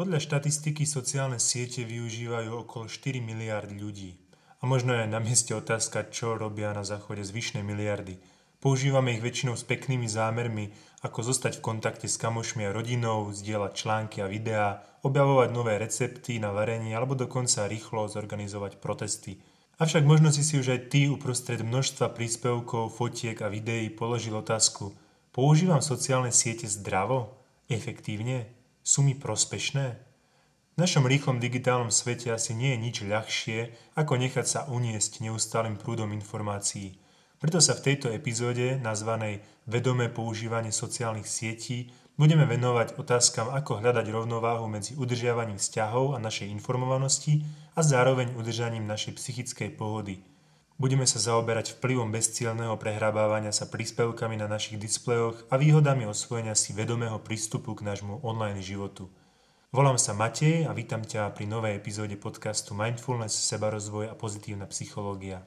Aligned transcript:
Podľa 0.00 0.16
štatistiky 0.16 0.88
sociálne 0.88 1.36
siete 1.36 1.84
využívajú 1.84 2.64
okolo 2.64 2.88
4 2.88 3.20
miliard 3.20 3.68
ľudí. 3.68 4.16
A 4.56 4.64
možno 4.64 4.96
je 4.96 5.04
na 5.04 5.20
mieste 5.20 5.52
otázka, 5.52 6.08
čo 6.08 6.40
robia 6.40 6.72
na 6.72 6.88
záchode 6.88 7.20
zvyšné 7.20 7.60
miliardy. 7.60 8.16
Používame 8.64 9.12
ich 9.12 9.20
väčšinou 9.20 9.60
s 9.60 9.68
peknými 9.68 10.08
zámermi, 10.08 10.72
ako 11.04 11.20
zostať 11.20 11.60
v 11.60 11.64
kontakte 11.68 12.08
s 12.08 12.16
kamošmi 12.16 12.64
a 12.64 12.72
rodinou, 12.72 13.28
zdieľať 13.28 13.72
články 13.76 14.24
a 14.24 14.32
videá, 14.32 14.80
objavovať 15.04 15.52
nové 15.52 15.76
recepty 15.76 16.40
na 16.40 16.48
varenie 16.48 16.96
alebo 16.96 17.12
dokonca 17.12 17.68
rýchlo 17.68 18.08
zorganizovať 18.08 18.80
protesty. 18.80 19.36
Avšak 19.76 20.08
možno 20.08 20.32
si 20.32 20.40
si 20.40 20.56
už 20.56 20.80
aj 20.80 20.80
ty 20.88 21.12
uprostred 21.12 21.60
množstva 21.60 22.16
príspevkov, 22.16 22.96
fotiek 22.96 23.36
a 23.44 23.52
videí 23.52 23.92
položil 23.92 24.32
otázku 24.32 24.96
Používam 25.28 25.84
sociálne 25.84 26.32
siete 26.32 26.64
zdravo? 26.64 27.36
Efektívne? 27.68 28.59
Sú 28.80 29.04
mi 29.04 29.16
prospešné? 29.16 29.86
V 30.74 30.76
našom 30.78 31.04
rýchlom 31.04 31.42
digitálnom 31.42 31.92
svete 31.92 32.32
asi 32.32 32.56
nie 32.56 32.72
je 32.72 32.82
nič 32.82 32.96
ľahšie, 33.04 33.58
ako 34.00 34.16
nechať 34.16 34.46
sa 34.48 34.60
uniesť 34.70 35.20
neustálým 35.20 35.76
prúdom 35.76 36.08
informácií. 36.16 36.96
Preto 37.40 37.60
sa 37.60 37.76
v 37.76 37.84
tejto 37.92 38.12
epizóde, 38.12 38.80
nazvanej 38.80 39.44
Vedomé 39.68 40.08
používanie 40.08 40.72
sociálnych 40.72 41.28
sietí, 41.28 41.92
budeme 42.20 42.44
venovať 42.44 43.00
otázkam, 43.00 43.48
ako 43.48 43.80
hľadať 43.80 44.06
rovnováhu 44.12 44.68
medzi 44.68 44.92
udržiavaním 44.92 45.56
vzťahov 45.56 46.16
a 46.16 46.18
našej 46.20 46.52
informovanosti 46.52 47.40
a 47.72 47.80
zároveň 47.80 48.36
udržaním 48.36 48.84
našej 48.84 49.16
psychickej 49.16 49.72
pohody. 49.72 50.20
Budeme 50.80 51.04
sa 51.04 51.20
zaoberať 51.20 51.76
vplyvom 51.76 52.08
bezcielného 52.08 52.72
prehrábávania 52.80 53.52
sa 53.52 53.68
príspevkami 53.68 54.40
na 54.40 54.48
našich 54.48 54.80
displejoch 54.80 55.44
a 55.52 55.60
výhodami 55.60 56.08
osvojenia 56.08 56.56
si 56.56 56.72
vedomého 56.72 57.20
prístupu 57.20 57.76
k 57.76 57.84
nášmu 57.84 58.24
online 58.24 58.64
životu. 58.64 59.12
Volám 59.76 60.00
sa 60.00 60.16
Matej 60.16 60.64
a 60.64 60.72
vítam 60.72 61.04
ťa 61.04 61.36
pri 61.36 61.44
novej 61.44 61.76
epizóde 61.76 62.16
podcastu 62.16 62.72
Mindfulness, 62.72 63.36
sebarozvoj 63.44 64.08
a 64.08 64.16
pozitívna 64.16 64.64
psychológia. 64.72 65.44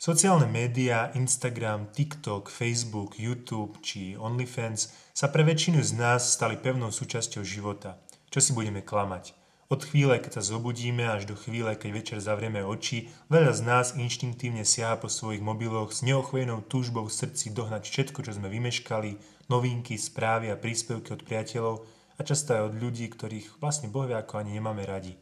Sociálne 0.00 0.50
médiá, 0.50 1.14
Instagram, 1.14 1.92
TikTok, 1.94 2.50
Facebook, 2.50 3.16
YouTube 3.20 3.78
či 3.80 4.18
OnlyFans 4.18 4.90
sa 5.14 5.30
pre 5.30 5.46
väčšinu 5.46 5.80
z 5.84 5.92
nás 5.96 6.34
stali 6.34 6.58
pevnou 6.58 6.90
súčasťou 6.90 7.44
života. 7.46 8.00
Čo 8.28 8.38
si 8.40 8.50
budeme 8.56 8.82
klamať? 8.82 9.38
Od 9.70 9.86
chvíle, 9.86 10.18
keď 10.18 10.42
sa 10.42 10.42
zobudíme, 10.42 11.06
až 11.06 11.30
do 11.30 11.38
chvíle, 11.38 11.78
keď 11.78 11.90
večer 11.94 12.18
zavrieme 12.18 12.66
oči, 12.66 13.06
veľa 13.30 13.54
z 13.54 13.62
nás 13.62 13.86
inštinktívne 13.94 14.66
siaha 14.66 14.98
po 14.98 15.06
svojich 15.06 15.38
mobiloch 15.38 15.94
s 15.94 16.02
neochvenou 16.02 16.66
túžbou 16.66 17.06
v 17.06 17.14
srdci 17.14 17.54
dohnať 17.54 17.86
všetko, 17.86 18.26
čo 18.26 18.34
sme 18.34 18.50
vymeškali, 18.50 19.14
novinky, 19.46 19.94
správy 19.94 20.50
a 20.50 20.58
príspevky 20.58 21.14
od 21.14 21.22
priateľov 21.22 21.86
a 22.18 22.20
často 22.26 22.50
aj 22.50 22.74
od 22.74 22.74
ľudí, 22.82 23.06
ktorých 23.14 23.62
vlastne 23.62 23.86
bohvia 23.86 24.18
ako 24.18 24.42
ani 24.42 24.58
nemáme 24.58 24.82
radi. 24.82 25.14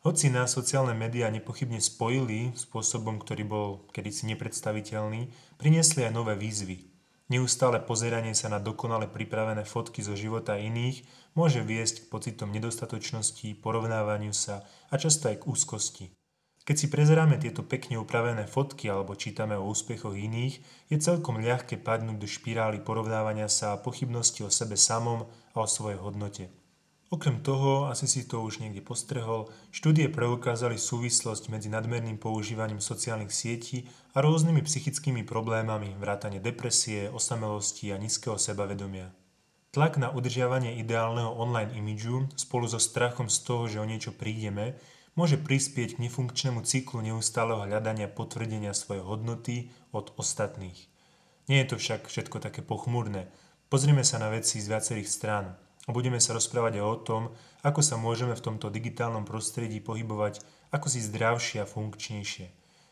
Hoci 0.00 0.32
nás 0.32 0.56
sociálne 0.56 0.96
médiá 0.96 1.28
nepochybne 1.28 1.76
spojili 1.76 2.56
spôsobom, 2.56 3.20
ktorý 3.20 3.44
bol 3.44 3.68
kedysi 3.92 4.32
nepredstaviteľný, 4.32 5.28
priniesli 5.60 6.08
aj 6.08 6.16
nové 6.16 6.40
výzvy. 6.40 6.88
Neustále 7.28 7.84
pozeranie 7.84 8.32
sa 8.32 8.48
na 8.48 8.56
dokonale 8.64 9.12
pripravené 9.12 9.68
fotky 9.68 10.00
zo 10.00 10.16
života 10.16 10.56
iných 10.56 11.04
môže 11.36 11.60
viesť 11.60 12.08
k 12.08 12.10
pocitom 12.10 12.48
nedostatočnosti, 12.48 13.60
porovnávaniu 13.60 14.32
sa 14.32 14.64
a 14.88 14.96
často 14.96 15.28
aj 15.28 15.44
k 15.44 15.46
úzkosti. 15.52 16.06
Keď 16.64 16.76
si 16.80 16.88
prezeráme 16.88 17.36
tieto 17.36 17.60
pekne 17.60 18.00
upravené 18.00 18.48
fotky 18.48 18.88
alebo 18.88 19.12
čítame 19.20 19.52
o 19.60 19.68
úspechoch 19.68 20.16
iných, 20.16 20.64
je 20.88 20.96
celkom 20.96 21.44
ľahké 21.44 21.76
padnúť 21.76 22.16
do 22.16 22.24
špirály 22.24 22.80
porovnávania 22.80 23.52
sa 23.52 23.76
a 23.76 23.80
pochybnosti 23.84 24.48
o 24.48 24.50
sebe 24.50 24.80
samom 24.80 25.28
a 25.52 25.56
o 25.60 25.68
svojej 25.68 26.00
hodnote. 26.00 26.59
Okrem 27.10 27.42
toho, 27.42 27.90
asi 27.90 28.06
si 28.06 28.22
to 28.22 28.38
už 28.38 28.62
niekde 28.62 28.86
postrehol, 28.86 29.50
štúdie 29.74 30.06
preukázali 30.06 30.78
súvislosť 30.78 31.50
medzi 31.50 31.66
nadmerným 31.66 32.22
používaním 32.22 32.78
sociálnych 32.78 33.34
sietí 33.34 33.90
a 34.14 34.22
rôznymi 34.22 34.62
psychickými 34.62 35.26
problémami, 35.26 35.98
vrátane 35.98 36.38
depresie, 36.38 37.10
osamelosti 37.10 37.90
a 37.90 37.98
nízkeho 37.98 38.38
sebavedomia. 38.38 39.10
Tlak 39.74 39.98
na 39.98 40.14
udržiavanie 40.14 40.78
ideálneho 40.78 41.34
online 41.34 41.74
imidžu 41.74 42.30
spolu 42.38 42.70
so 42.70 42.78
strachom 42.78 43.26
z 43.26 43.42
toho, 43.42 43.66
že 43.66 43.82
o 43.82 43.90
niečo 43.90 44.14
prídeme, 44.14 44.78
môže 45.18 45.34
prispieť 45.34 45.98
k 45.98 46.02
nefunkčnému 46.06 46.62
cyklu 46.62 47.02
neustáleho 47.02 47.66
hľadania 47.66 48.06
potvrdenia 48.06 48.70
svojej 48.70 49.02
hodnoty 49.02 49.74
od 49.90 50.14
ostatných. 50.14 50.78
Nie 51.50 51.66
je 51.66 51.74
to 51.74 51.76
však 51.82 52.06
všetko 52.06 52.38
také 52.38 52.62
pochmurné. 52.62 53.34
Pozrime 53.66 54.06
sa 54.06 54.22
na 54.22 54.30
veci 54.30 54.62
z 54.62 54.70
viacerých 54.70 55.10
strán 55.10 55.58
budeme 55.90 56.22
sa 56.22 56.34
rozprávať 56.34 56.80
aj 56.80 56.86
o 56.86 56.96
tom, 57.02 57.22
ako 57.66 57.80
sa 57.84 58.00
môžeme 58.00 58.32
v 58.36 58.44
tomto 58.44 58.72
digitálnom 58.72 59.26
prostredí 59.26 59.82
pohybovať 59.82 60.42
ako 60.70 60.86
si 60.86 61.02
zdravšie 61.02 61.62
a 61.62 61.70
funkčnejšie. 61.70 62.46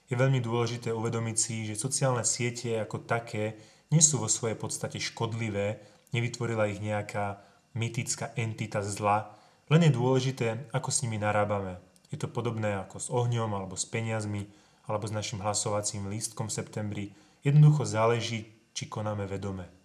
Je 0.09 0.15
veľmi 0.17 0.41
dôležité 0.41 0.91
uvedomiť 0.91 1.37
si, 1.37 1.57
že 1.69 1.79
sociálne 1.79 2.25
siete 2.25 2.81
ako 2.81 3.05
také 3.05 3.61
nie 3.93 4.01
sú 4.01 4.21
vo 4.21 4.29
svojej 4.29 4.57
podstate 4.57 4.99
škodlivé, 5.01 5.81
nevytvorila 6.17 6.69
ich 6.69 6.81
nejaká 6.81 7.41
mytická 7.77 8.33
entita 8.35 8.81
zla, 8.81 9.37
len 9.69 9.85
je 9.85 9.93
dôležité, 9.93 10.73
ako 10.73 10.89
s 10.89 11.05
nimi 11.05 11.21
narábame. 11.21 11.77
Je 12.09 12.17
to 12.17 12.25
podobné 12.25 12.73
ako 12.81 12.97
s 12.97 13.09
ohňom, 13.13 13.53
alebo 13.53 13.77
s 13.77 13.85
peniazmi, 13.85 14.49
alebo 14.89 15.05
s 15.05 15.13
našim 15.13 15.45
hlasovacím 15.45 16.09
lístkom 16.09 16.49
v 16.49 16.57
septembri. 16.57 17.05
Jednoducho 17.45 17.85
záleží, 17.85 18.49
či 18.73 18.89
konáme 18.89 19.29
vedome. 19.29 19.78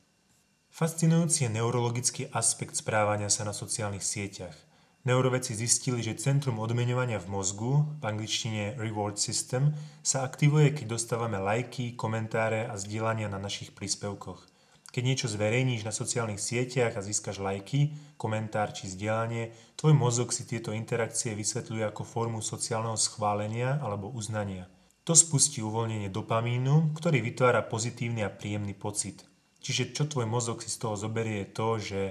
Fascinujúci 0.74 1.46
je 1.46 1.54
neurologický 1.54 2.34
aspekt 2.34 2.74
správania 2.74 3.30
sa 3.30 3.46
na 3.46 3.54
sociálnych 3.54 4.02
sieťach. 4.02 4.58
Neuroveci 5.06 5.54
zistili, 5.54 6.02
že 6.02 6.18
centrum 6.18 6.58
odmeňovania 6.58 7.22
v 7.22 7.30
mozgu, 7.30 7.86
v 8.02 8.04
angličtine 8.10 8.74
reward 8.82 9.22
system, 9.22 9.78
sa 10.02 10.26
aktivuje, 10.26 10.74
keď 10.74 10.98
dostávame 10.98 11.38
lajky, 11.38 11.94
komentáre 11.94 12.66
a 12.66 12.74
zdieľania 12.74 13.30
na 13.30 13.38
našich 13.38 13.78
príspevkoch. 13.78 14.50
Keď 14.90 15.04
niečo 15.06 15.30
zverejníš 15.30 15.86
na 15.86 15.94
sociálnych 15.94 16.42
sieťach 16.42 16.98
a 16.98 17.06
získaš 17.06 17.38
lajky, 17.38 17.94
komentár 18.18 18.74
či 18.74 18.90
zdieľanie, 18.90 19.54
tvoj 19.78 19.94
mozog 19.94 20.34
si 20.34 20.42
tieto 20.50 20.74
interakcie 20.74 21.38
vysvetľuje 21.38 21.86
ako 21.86 22.02
formu 22.02 22.42
sociálneho 22.42 22.98
schválenia 22.98 23.78
alebo 23.78 24.10
uznania. 24.10 24.66
To 25.06 25.14
spustí 25.14 25.62
uvoľnenie 25.62 26.10
dopamínu, 26.10 26.98
ktorý 26.98 27.22
vytvára 27.22 27.62
pozitívny 27.62 28.26
a 28.26 28.34
príjemný 28.34 28.74
pocit– 28.74 29.22
Čiže 29.64 29.96
čo 29.96 30.04
tvoj 30.12 30.28
mozog 30.28 30.60
si 30.60 30.68
z 30.68 30.78
toho 30.84 31.00
zoberie 31.00 31.48
je 31.48 31.56
to, 31.56 31.70
že 31.80 32.02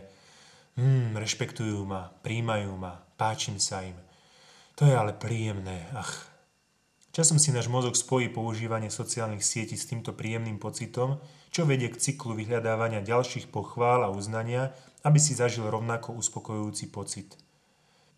hmm, 0.80 1.20
rešpektujú 1.20 1.84
ma, 1.84 2.08
príjmajú 2.24 2.72
ma, 2.80 3.04
páčim 3.20 3.60
sa 3.60 3.84
im. 3.84 3.96
To 4.80 4.88
je 4.88 4.96
ale 4.96 5.12
príjemné, 5.12 5.84
ach. 5.92 6.32
Časom 7.12 7.36
si 7.36 7.52
náš 7.52 7.68
mozog 7.68 7.92
spojí 7.92 8.32
používanie 8.32 8.88
sociálnych 8.88 9.44
sietí 9.44 9.76
s 9.76 9.84
týmto 9.84 10.16
príjemným 10.16 10.56
pocitom, 10.56 11.20
čo 11.52 11.68
vedie 11.68 11.92
k 11.92 12.00
cyklu 12.00 12.32
vyhľadávania 12.32 13.04
ďalších 13.04 13.52
pochvál 13.52 14.08
a 14.08 14.08
uznania, 14.08 14.72
aby 15.04 15.20
si 15.20 15.36
zažil 15.36 15.68
rovnako 15.68 16.16
uspokojujúci 16.16 16.88
pocit. 16.88 17.36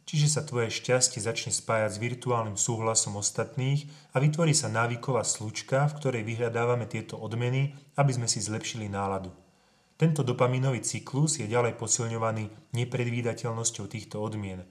Čiže 0.04 0.28
sa 0.28 0.42
tvoje 0.44 0.68
šťastie 0.68 1.16
začne 1.16 1.48
spájať 1.48 1.96
s 1.96 2.02
virtuálnym 2.02 2.60
súhlasom 2.60 3.16
ostatných 3.16 3.88
a 4.12 4.20
vytvorí 4.20 4.52
sa 4.52 4.68
návyková 4.68 5.24
slučka, 5.24 5.88
v 5.88 5.96
ktorej 5.96 6.22
vyhľadávame 6.28 6.84
tieto 6.84 7.16
odmeny, 7.16 7.72
aby 7.96 8.12
sme 8.12 8.28
si 8.28 8.44
zlepšili 8.44 8.92
náladu. 8.92 9.32
Tento 9.96 10.20
dopaminový 10.20 10.84
cyklus 10.84 11.40
je 11.40 11.48
ďalej 11.48 11.80
posilňovaný 11.80 12.52
nepredvídateľnosťou 12.76 13.86
týchto 13.88 14.20
odmien. 14.20 14.68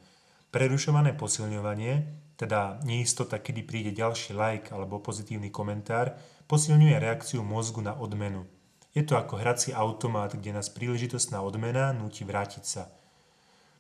Prerušované 0.54 1.18
posilňovanie, 1.18 1.94
teda 2.38 2.78
neistota, 2.86 3.42
kedy 3.42 3.66
príde 3.66 3.90
ďalší 3.90 4.38
like 4.38 4.70
alebo 4.70 5.02
pozitívny 5.02 5.50
komentár, 5.50 6.14
posilňuje 6.46 7.02
reakciu 7.02 7.42
mozgu 7.42 7.82
na 7.82 7.98
odmenu. 7.98 8.46
Je 8.94 9.02
to 9.02 9.18
ako 9.18 9.42
hrací 9.42 9.74
automat, 9.74 10.38
kde 10.38 10.54
nás 10.54 10.70
príležitostná 10.70 11.42
odmena 11.42 11.90
núti 11.90 12.22
vrátiť 12.22 12.66
sa– 12.70 12.86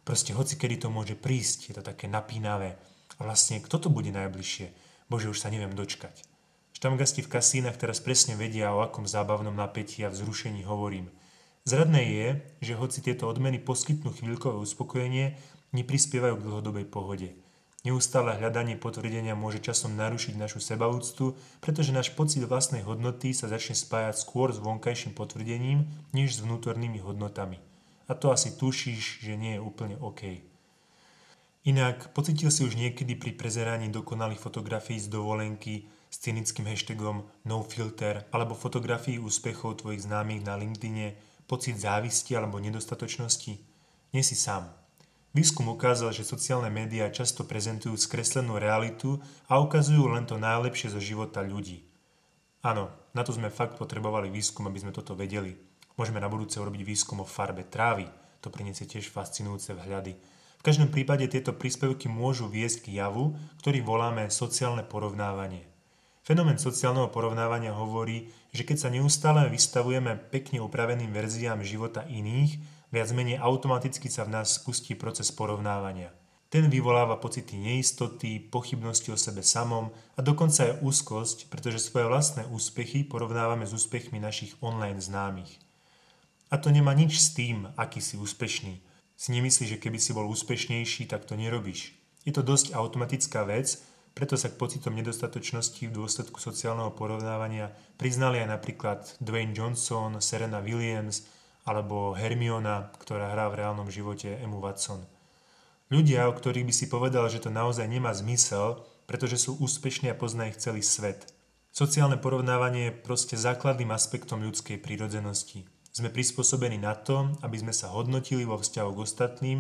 Proste 0.04 0.36
hoci 0.36 0.60
kedy 0.60 0.84
to 0.84 0.88
môže 0.92 1.16
prísť, 1.16 1.72
je 1.72 1.74
to 1.80 1.84
také 1.84 2.12
napínavé. 2.12 2.76
A 3.20 3.24
vlastne 3.24 3.64
kto 3.64 3.80
to 3.80 3.88
bude 3.88 4.12
najbližšie? 4.12 4.68
Bože, 5.08 5.32
už 5.32 5.40
sa 5.40 5.48
neviem 5.48 5.72
dočkať. 5.72 6.28
Štamgasti 6.76 7.24
v 7.24 7.32
kasínach 7.32 7.80
teraz 7.80 8.04
presne 8.04 8.36
vedia, 8.36 8.76
o 8.76 8.84
akom 8.84 9.08
zábavnom 9.08 9.56
napätí 9.56 10.04
a 10.04 10.12
vzrušení 10.12 10.68
hovorím. 10.68 11.08
Zradné 11.64 12.04
je, 12.04 12.28
že 12.60 12.76
hoci 12.76 13.00
tieto 13.00 13.32
odmeny 13.32 13.64
poskytnú 13.64 14.12
chvíľkové 14.12 14.60
uspokojenie, 14.60 15.40
neprispievajú 15.72 16.36
k 16.36 16.46
dlhodobej 16.52 16.86
pohode. 16.92 17.32
Neustále 17.88 18.36
hľadanie 18.36 18.76
potvrdenia 18.76 19.40
môže 19.40 19.64
časom 19.64 19.96
narušiť 19.96 20.36
našu 20.36 20.60
sebaúctu, 20.60 21.40
pretože 21.64 21.96
náš 21.96 22.12
pocit 22.12 22.44
vlastnej 22.44 22.84
hodnoty 22.84 23.32
sa 23.32 23.48
začne 23.48 23.80
spájať 23.80 24.20
skôr 24.20 24.52
s 24.52 24.60
vonkajším 24.60 25.16
potvrdením, 25.16 25.88
než 26.12 26.36
s 26.36 26.44
vnútornými 26.44 27.00
hodnotami 27.00 27.64
a 28.08 28.12
to 28.14 28.32
asi 28.32 28.56
tušíš, 28.56 29.24
že 29.24 29.34
nie 29.40 29.56
je 29.56 29.64
úplne 29.64 29.96
OK. 30.00 30.44
Inak, 31.64 32.12
pocitil 32.12 32.52
si 32.52 32.68
už 32.68 32.76
niekedy 32.76 33.16
pri 33.16 33.32
prezeraní 33.40 33.88
dokonalých 33.88 34.44
fotografií 34.44 35.00
z 35.00 35.08
dovolenky 35.08 35.88
s 36.12 36.20
cynickým 36.20 36.68
hashtagom 36.68 37.24
nofilter 37.48 38.28
alebo 38.36 38.52
fotografii 38.52 39.16
úspechov 39.16 39.80
tvojich 39.80 40.04
známych 40.04 40.44
na 40.44 40.60
LinkedIne, 40.60 41.16
pocit 41.48 41.80
závisti 41.80 42.36
alebo 42.36 42.60
nedostatočnosti? 42.60 43.56
Nie 44.12 44.24
si 44.28 44.36
sám. 44.36 44.76
Výskum 45.34 45.72
ukázal, 45.72 46.14
že 46.14 46.28
sociálne 46.28 46.70
médiá 46.70 47.10
často 47.10 47.42
prezentujú 47.42 47.98
skreslenú 47.98 48.62
realitu 48.62 49.18
a 49.50 49.58
ukazujú 49.58 50.06
len 50.14 50.30
to 50.30 50.38
najlepšie 50.38 50.94
zo 50.94 51.02
života 51.02 51.42
ľudí. 51.42 51.82
Áno, 52.62 52.94
na 53.18 53.26
to 53.26 53.34
sme 53.34 53.50
fakt 53.50 53.82
potrebovali 53.82 54.30
výskum, 54.30 54.70
aby 54.70 54.84
sme 54.84 54.94
toto 54.94 55.18
vedeli. 55.18 55.58
Môžeme 55.94 56.18
na 56.18 56.30
budúce 56.30 56.58
urobiť 56.58 56.82
výskum 56.82 57.22
o 57.22 57.28
farbe 57.28 57.62
trávy. 57.66 58.10
To 58.42 58.50
priniesie 58.50 58.90
tiež 58.90 59.14
fascinujúce 59.14 59.78
vhľady. 59.78 60.18
V 60.60 60.64
každom 60.66 60.90
prípade 60.90 61.28
tieto 61.28 61.52
príspevky 61.52 62.08
môžu 62.08 62.48
viesť 62.48 62.88
k 62.88 63.04
javu, 63.04 63.36
ktorý 63.60 63.84
voláme 63.84 64.32
sociálne 64.32 64.82
porovnávanie. 64.88 65.68
Fenomén 66.24 66.56
sociálneho 66.56 67.12
porovnávania 67.12 67.76
hovorí, 67.76 68.32
že 68.56 68.64
keď 68.64 68.78
sa 68.80 68.90
neustále 68.90 69.52
vystavujeme 69.52 70.16
pekne 70.32 70.64
upraveným 70.64 71.12
verziám 71.12 71.60
života 71.68 72.08
iných, 72.08 72.64
viac 72.96 73.12
menej 73.12 73.44
automaticky 73.44 74.08
sa 74.08 74.24
v 74.24 74.40
nás 74.40 74.56
spustí 74.56 74.96
proces 74.96 75.36
porovnávania. 75.36 76.16
Ten 76.48 76.70
vyvoláva 76.70 77.18
pocity 77.18 77.58
neistoty, 77.58 78.38
pochybnosti 78.38 79.10
o 79.10 79.18
sebe 79.18 79.42
samom 79.42 79.90
a 80.14 80.20
dokonca 80.22 80.70
aj 80.70 80.86
úzkosť, 80.86 81.50
pretože 81.50 81.82
svoje 81.82 82.06
vlastné 82.06 82.46
úspechy 82.46 83.02
porovnávame 83.04 83.66
s 83.66 83.74
úspechmi 83.74 84.22
našich 84.22 84.54
online 84.62 85.02
známych. 85.02 85.63
A 86.54 86.62
to 86.62 86.70
nemá 86.70 86.94
nič 86.94 87.18
s 87.18 87.34
tým, 87.34 87.74
aký 87.82 87.98
si 87.98 88.14
úspešný. 88.14 88.78
Si 89.18 89.30
nemyslíš, 89.34 89.74
že 89.74 89.82
keby 89.82 89.98
si 89.98 90.14
bol 90.14 90.30
úspešnejší, 90.30 91.10
tak 91.10 91.26
to 91.26 91.34
nerobíš. 91.34 91.98
Je 92.22 92.30
to 92.30 92.46
dosť 92.46 92.78
automatická 92.78 93.42
vec, 93.42 93.82
preto 94.14 94.38
sa 94.38 94.54
k 94.54 94.62
pocitom 94.62 94.94
nedostatočnosti 94.94 95.82
v 95.82 95.96
dôsledku 95.98 96.38
sociálneho 96.38 96.94
porovnávania 96.94 97.74
priznali 97.98 98.38
aj 98.46 98.54
napríklad 98.54 99.02
Dwayne 99.18 99.58
Johnson, 99.58 100.22
Serena 100.22 100.62
Williams 100.62 101.26
alebo 101.66 102.14
Hermiona, 102.14 102.94
ktorá 103.02 103.34
hrá 103.34 103.50
v 103.50 103.58
reálnom 103.66 103.90
živote 103.90 104.38
Emu 104.38 104.62
Watson. 104.62 105.02
Ľudia, 105.90 106.30
o 106.30 106.38
ktorých 106.38 106.70
by 106.70 106.74
si 106.78 106.86
povedal, 106.86 107.26
že 107.34 107.42
to 107.42 107.50
naozaj 107.50 107.90
nemá 107.90 108.14
zmysel, 108.14 108.86
pretože 109.10 109.42
sú 109.42 109.58
úspešní 109.58 110.14
a 110.14 110.20
pozná 110.20 110.46
ich 110.46 110.62
celý 110.62 110.86
svet. 110.86 111.34
Sociálne 111.74 112.22
porovnávanie 112.22 112.94
je 112.94 112.98
proste 113.02 113.34
základným 113.34 113.90
aspektom 113.90 114.46
ľudskej 114.46 114.78
prírodzenosti. 114.78 115.73
Sme 115.94 116.10
prispôsobení 116.10 116.82
na 116.82 116.98
to, 116.98 117.30
aby 117.46 117.62
sme 117.62 117.70
sa 117.70 117.94
hodnotili 117.94 118.50
vo 118.50 118.58
vzťahu 118.58 118.90
k 118.98 119.04
ostatným, 119.06 119.60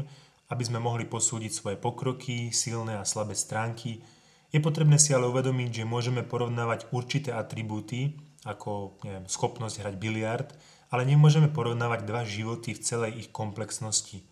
aby 0.49 0.63
sme 0.65 0.81
mohli 0.81 1.05
posúdiť 1.05 1.51
svoje 1.53 1.77
pokroky, 1.77 2.49
silné 2.49 2.97
a 2.97 3.05
slabé 3.05 3.37
stránky, 3.37 4.01
je 4.49 4.57
potrebné 4.57 4.97
si 4.97 5.13
ale 5.13 5.29
uvedomiť, 5.29 5.81
že 5.81 5.89
môžeme 5.89 6.25
porovnávať 6.25 6.89
určité 6.89 7.33
atribúty, 7.33 8.17
ako 8.49 8.97
neviem, 9.05 9.29
schopnosť 9.29 9.85
hrať 9.85 9.95
biliard, 10.01 10.49
ale 10.89 11.05
nemôžeme 11.05 11.53
porovnávať 11.53 12.05
dva 12.05 12.21
životy 12.25 12.73
v 12.73 12.83
celej 12.85 13.11
ich 13.17 13.29
komplexnosti. 13.29 14.25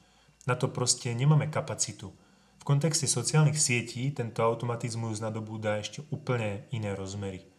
Na 0.50 0.58
to 0.58 0.70
proste 0.70 1.14
nemáme 1.14 1.54
kapacitu. 1.54 2.14
V 2.62 2.64
kontexte 2.66 3.10
sociálnych 3.10 3.58
sietí 3.58 4.14
tento 4.14 4.46
automatizmus 4.46 5.22
nadobúda 5.22 5.82
ešte 5.82 6.06
úplne 6.14 6.66
iné 6.70 6.94
rozmery. 6.94 7.51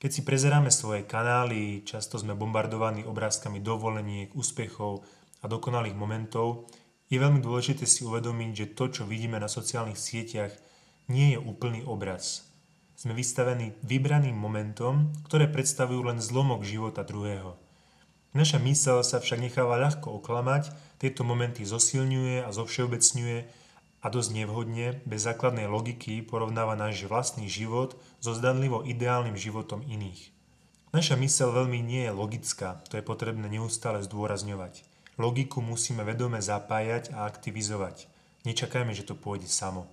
Keď 0.00 0.10
si 0.10 0.24
prezeráme 0.24 0.72
svoje 0.72 1.04
kanály, 1.04 1.84
často 1.84 2.16
sme 2.16 2.32
bombardovaní 2.32 3.04
obrázkami 3.04 3.60
dovoleniek, 3.60 4.32
úspechov 4.32 5.04
a 5.38 5.44
dokonalých 5.44 5.92
momentov, 5.92 6.72
je 7.12 7.20
veľmi 7.20 7.44
dôležité 7.44 7.84
si 7.84 8.08
uvedomiť, 8.08 8.50
že 8.56 8.72
to, 8.72 8.88
čo 8.88 9.02
vidíme 9.04 9.36
na 9.36 9.44
sociálnych 9.44 10.00
sieťach, 10.00 10.56
nie 11.12 11.36
je 11.36 11.38
úplný 11.42 11.84
obraz. 11.84 12.48
Sme 12.96 13.12
vystavení 13.12 13.76
vybraným 13.84 14.32
momentom, 14.32 15.12
ktoré 15.28 15.52
predstavujú 15.52 16.08
len 16.08 16.16
zlomok 16.16 16.64
života 16.64 17.04
druhého. 17.04 17.60
Naša 18.32 18.56
mysel 18.64 19.04
sa 19.04 19.20
však 19.20 19.36
necháva 19.36 19.76
ľahko 19.76 20.16
oklamať, 20.16 20.72
tieto 20.96 21.28
momenty 21.28 21.60
zosilňuje 21.68 22.40
a 22.40 22.48
zovšeobecňuje 22.48 23.38
a 24.00 24.06
dosť 24.08 24.30
nevhodne, 24.32 25.00
bez 25.04 25.28
základnej 25.28 25.68
logiky 25.68 26.24
porovnáva 26.24 26.72
náš 26.76 27.04
vlastný 27.04 27.46
život 27.46 28.00
so 28.18 28.32
zdanlivo 28.32 28.80
ideálnym 28.84 29.36
životom 29.36 29.84
iných. 29.84 30.32
Naša 30.90 31.14
mysel 31.20 31.54
veľmi 31.54 31.78
nie 31.84 32.08
je 32.08 32.12
logická, 32.12 32.82
to 32.90 32.98
je 32.98 33.04
potrebné 33.06 33.46
neustále 33.46 34.02
zdôrazňovať. 34.02 34.82
Logiku 35.20 35.60
musíme 35.60 36.02
vedome 36.02 36.40
zapájať 36.40 37.12
a 37.12 37.28
aktivizovať. 37.28 38.08
Nečakajme, 38.48 38.96
že 38.96 39.04
to 39.04 39.14
pôjde 39.14 39.46
samo. 39.46 39.84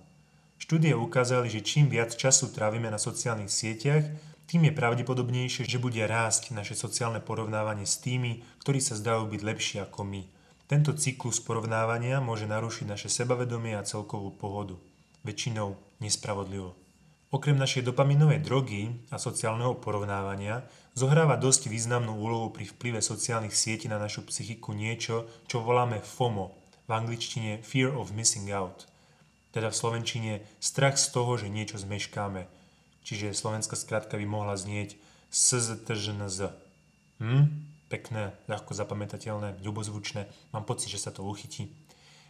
Štúdie 0.58 0.96
ukázali, 0.96 1.46
že 1.52 1.62
čím 1.62 1.86
viac 1.86 2.16
času 2.16 2.50
trávime 2.50 2.90
na 2.90 2.98
sociálnych 2.98 3.52
sieťach, 3.52 4.08
tým 4.48 4.64
je 4.64 4.72
pravdepodobnejšie, 4.72 5.68
že 5.68 5.76
bude 5.76 6.00
rásť 6.08 6.56
naše 6.56 6.72
sociálne 6.72 7.20
porovnávanie 7.20 7.84
s 7.84 8.00
tými, 8.00 8.40
ktorí 8.64 8.80
sa 8.80 8.96
zdajú 8.96 9.28
byť 9.28 9.40
lepší 9.44 9.76
ako 9.84 10.08
my. 10.08 10.22
Tento 10.68 10.92
cyklus 10.92 11.40
porovnávania 11.40 12.20
môže 12.20 12.44
narušiť 12.44 12.86
naše 12.86 13.08
sebavedomie 13.08 13.74
a 13.74 13.88
celkovú 13.88 14.30
pohodu. 14.36 14.76
Väčšinou 15.24 15.74
nespravodlivo. 16.04 16.76
Okrem 17.32 17.56
našej 17.56 17.88
dopaminovej 17.88 18.44
drogy 18.44 18.92
a 19.08 19.16
sociálneho 19.16 19.80
porovnávania 19.80 20.64
zohráva 20.92 21.40
dosť 21.40 21.72
významnú 21.72 22.14
úlohu 22.20 22.52
pri 22.52 22.68
vplyve 22.68 23.00
sociálnych 23.00 23.56
sietí 23.56 23.88
na 23.88 23.96
našu 23.96 24.28
psychiku 24.28 24.76
niečo, 24.76 25.24
čo 25.48 25.64
voláme 25.64 26.04
FOMO, 26.04 26.52
v 26.84 26.90
angličtine 26.92 27.64
Fear 27.64 27.96
of 27.96 28.12
Missing 28.12 28.52
Out– 28.52 28.84
teda 29.52 29.72
v 29.72 29.80
slovenčine 29.80 30.32
strach 30.60 31.00
z 31.00 31.10
toho, 31.10 31.34
že 31.40 31.48
niečo 31.48 31.80
zmeškáme. 31.80 32.46
Čiže 33.02 33.32
slovenská 33.32 33.74
skratka 33.74 34.20
by 34.20 34.26
mohla 34.28 34.54
znieť 34.54 35.00
SZTŽNZ. 35.32 36.52
Hm? 37.18 37.44
Pekné, 37.88 38.36
ľahko 38.52 38.76
zapamätateľné, 38.76 39.64
ľubozvučné, 39.64 40.28
mám 40.52 40.68
pocit, 40.68 40.92
že 40.92 41.00
sa 41.00 41.08
to 41.08 41.24
uchytí. 41.24 41.72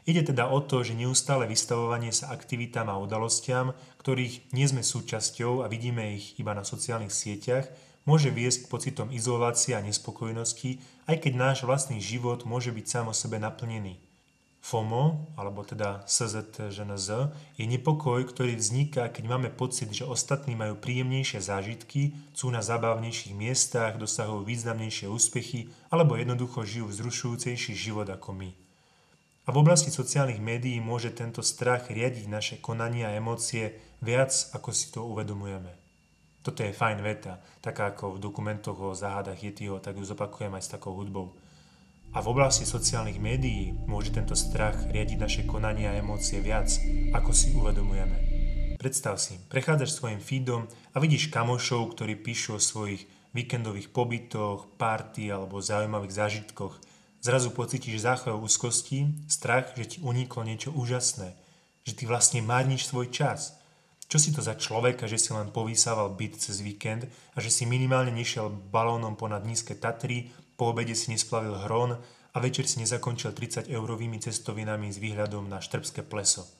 Ide 0.09 0.33
teda 0.33 0.49
o 0.49 0.63
to, 0.65 0.81
že 0.81 0.97
neustále 0.97 1.45
vystavovanie 1.45 2.17
sa 2.17 2.33
aktivitám 2.33 2.89
a 2.89 2.97
udalostiam, 2.97 3.77
ktorých 4.01 4.55
nie 4.57 4.65
sme 4.65 4.81
súčasťou 4.81 5.61
a 5.61 5.69
vidíme 5.69 6.17
ich 6.17 6.39
iba 6.41 6.57
na 6.57 6.65
sociálnych 6.65 7.13
sieťach, 7.13 7.69
môže 8.09 8.33
viesť 8.33 8.65
k 8.65 8.71
pocitom 8.73 9.13
izolácie 9.13 9.77
a 9.77 9.85
nespokojnosti, 9.85 10.81
aj 11.05 11.17
keď 11.21 11.33
náš 11.37 11.59
vlastný 11.69 12.01
život 12.01 12.49
môže 12.49 12.73
byť 12.73 12.87
sám 12.89 13.13
o 13.13 13.15
sebe 13.15 13.37
naplnený. 13.37 14.08
FOMO, 14.69 15.33
alebo 15.41 15.65
teda 15.65 16.05
SZTŽNZ, 16.05 17.33
je 17.57 17.65
nepokoj, 17.65 18.21
ktorý 18.21 18.53
vzniká, 18.53 19.09
keď 19.09 19.25
máme 19.25 19.49
pocit, 19.49 19.89
že 19.89 20.05
ostatní 20.05 20.53
majú 20.53 20.77
príjemnejšie 20.77 21.41
zážitky, 21.41 22.13
sú 22.37 22.53
na 22.53 22.61
zábavnejších 22.61 23.33
miestach, 23.33 23.97
dosahujú 23.97 24.45
významnejšie 24.45 25.09
úspechy 25.09 25.73
alebo 25.89 26.21
jednoducho 26.21 26.69
žijú 26.69 26.93
vzrušujúcejší 26.93 27.73
život 27.73 28.13
ako 28.13 28.37
my. 28.37 28.51
A 29.49 29.57
v 29.57 29.57
oblasti 29.57 29.89
sociálnych 29.89 30.45
médií 30.45 30.77
môže 30.85 31.17
tento 31.17 31.41
strach 31.41 31.89
riadiť 31.89 32.29
naše 32.29 32.55
konania 32.61 33.09
a 33.09 33.17
emócie 33.17 33.73
viac, 34.05 34.53
ako 34.53 34.69
si 34.77 34.93
to 34.93 35.01
uvedomujeme. 35.09 35.73
Toto 36.45 36.61
je 36.61 36.77
fajn 36.77 37.01
veta, 37.01 37.41
taká 37.65 37.97
ako 37.97 38.21
v 38.21 38.23
dokumentoch 38.23 38.77
o 38.77 38.93
záhadách 38.93 39.41
Yetiho, 39.41 39.81
tak 39.81 39.97
ju 39.97 40.05
zopakujem 40.05 40.53
aj 40.53 40.65
s 40.69 40.73
takou 40.77 40.93
hudbou. 40.93 41.33
A 42.17 42.25
v 42.25 42.31
oblasti 42.33 42.65
sociálnych 42.65 43.21
médií 43.21 43.77
môže 43.85 44.17
tento 44.17 44.33
strach 44.33 44.89
riadiť 44.89 45.19
naše 45.21 45.43
konania 45.45 45.93
a 45.93 46.01
emócie 46.01 46.41
viac, 46.41 46.73
ako 47.13 47.31
si 47.37 47.53
uvedomujeme. 47.53 48.17
Predstav 48.81 49.19
si, 49.21 49.37
prechádzaš 49.51 49.99
svojim 49.99 50.23
feedom 50.23 50.71
a 50.95 50.97
vidíš 51.03 51.29
kamošov, 51.29 51.93
ktorí 51.93 52.17
píšu 52.17 52.57
o 52.57 52.63
svojich 52.63 53.05
víkendových 53.37 53.93
pobytoch, 53.93 54.71
party 54.81 55.29
alebo 55.29 55.61
zaujímavých 55.61 56.17
zážitkoch. 56.17 56.81
Zrazu 57.21 57.51
pocítiš 57.53 58.07
záchvev 58.07 58.39
úzkosti, 58.39 59.29
strach, 59.29 59.75
že 59.75 59.85
ti 59.85 59.99
uniklo 60.01 60.47
niečo 60.47 60.71
úžasné, 60.73 61.35
že 61.83 61.93
ty 61.93 62.07
vlastne 62.07 62.41
márniš 62.41 62.89
svoj 62.89 63.11
čas. 63.13 63.59
Čo 64.09 64.17
si 64.17 64.33
to 64.33 64.41
za 64.41 64.57
človeka, 64.57 65.05
že 65.05 65.21
si 65.21 65.37
len 65.37 65.53
povysával 65.53 66.17
byt 66.17 66.41
cez 66.41 66.65
víkend 66.65 67.05
a 67.37 67.39
že 67.45 67.53
si 67.53 67.69
minimálne 67.69 68.15
nešiel 68.15 68.49
balónom 68.49 69.21
ponad 69.21 69.45
nízke 69.45 69.77
Tatry 69.77 70.33
po 70.59 70.75
obede 70.75 70.99
si 70.99 71.15
nesplavil 71.15 71.55
hron 71.55 71.95
a 72.35 72.37
večer 72.43 72.67
si 72.67 72.83
nezakončil 72.83 73.31
30 73.31 73.71
eurovými 73.71 74.19
cestovinami 74.19 74.91
s 74.91 74.99
výhľadom 74.99 75.47
na 75.47 75.63
štrbské 75.63 76.03
pleso. 76.03 76.51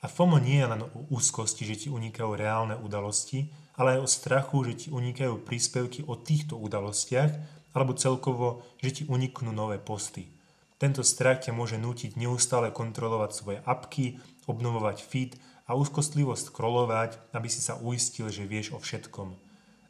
A 0.00 0.08
FOMO 0.08 0.40
nie 0.40 0.64
je 0.64 0.70
len 0.72 0.80
o 0.88 0.88
úzkosti, 1.12 1.68
že 1.68 1.86
ti 1.86 1.88
unikajú 1.92 2.32
reálne 2.32 2.80
udalosti, 2.80 3.52
ale 3.76 4.00
aj 4.00 4.00
o 4.00 4.08
strachu, 4.08 4.58
že 4.72 4.72
ti 4.72 4.88
unikajú 4.88 5.44
príspevky 5.44 6.08
o 6.08 6.16
týchto 6.16 6.56
udalostiach, 6.56 7.32
alebo 7.76 7.92
celkovo, 7.92 8.64
že 8.80 8.90
ti 8.90 9.02
uniknú 9.04 9.52
nové 9.52 9.76
posty. 9.76 10.32
Tento 10.80 11.04
strach 11.04 11.44
ťa 11.44 11.52
môže 11.52 11.76
nútiť 11.76 12.16
neustále 12.16 12.72
kontrolovať 12.72 13.30
svoje 13.36 13.58
apky, 13.68 14.16
obnovovať 14.48 15.04
feed 15.04 15.32
a 15.68 15.76
úzkostlivo 15.76 16.32
scrollovať, 16.32 17.20
aby 17.36 17.48
si 17.52 17.60
sa 17.60 17.76
uistil, 17.76 18.32
že 18.32 18.48
vieš 18.48 18.72
o 18.72 18.80
všetkom. 18.80 19.36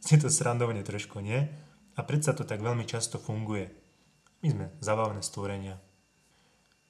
Je 0.07 0.19
to 0.19 0.31
srandovne 0.31 0.83
trošku, 0.87 1.19
nie? 1.23 1.47
A 1.97 2.05
predsa 2.05 2.37
to 2.37 2.45
tak 2.45 2.61
veľmi 2.61 2.85
často 2.85 3.17
funguje. 3.17 3.73
My 4.45 4.49
sme 4.53 4.67
zabavné 4.85 5.25
stvorenia. 5.25 5.81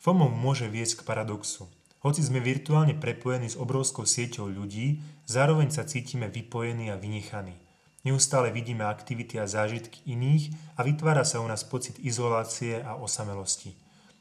FOMO 0.03 0.29
môže 0.29 0.67
viesť 0.67 1.03
k 1.03 1.07
paradoxu. 1.07 1.71
Hoci 2.05 2.23
sme 2.23 2.39
virtuálne 2.39 2.95
prepojení 2.95 3.51
s 3.51 3.59
obrovskou 3.59 4.07
sieťou 4.07 4.47
ľudí, 4.47 5.03
zároveň 5.27 5.75
sa 5.75 5.89
cítime 5.89 6.31
vypojení 6.31 6.93
a 6.93 7.01
vynechaní. 7.01 7.59
Neustále 8.07 8.55
vidíme 8.55 8.87
aktivity 8.87 9.35
a 9.43 9.51
zážitky 9.51 9.99
iných 10.07 10.55
a 10.79 10.87
vytvára 10.87 11.27
sa 11.27 11.43
u 11.43 11.47
nás 11.51 11.67
pocit 11.67 11.99
izolácie 11.99 12.79
a 12.79 12.95
osamelosti. 12.95 13.75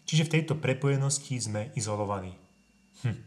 Čiže 0.09 0.25
v 0.25 0.33
tejto 0.41 0.53
prepojenosti 0.57 1.37
sme 1.37 1.69
izolovaní. 1.77 2.33
Hm. 3.05 3.21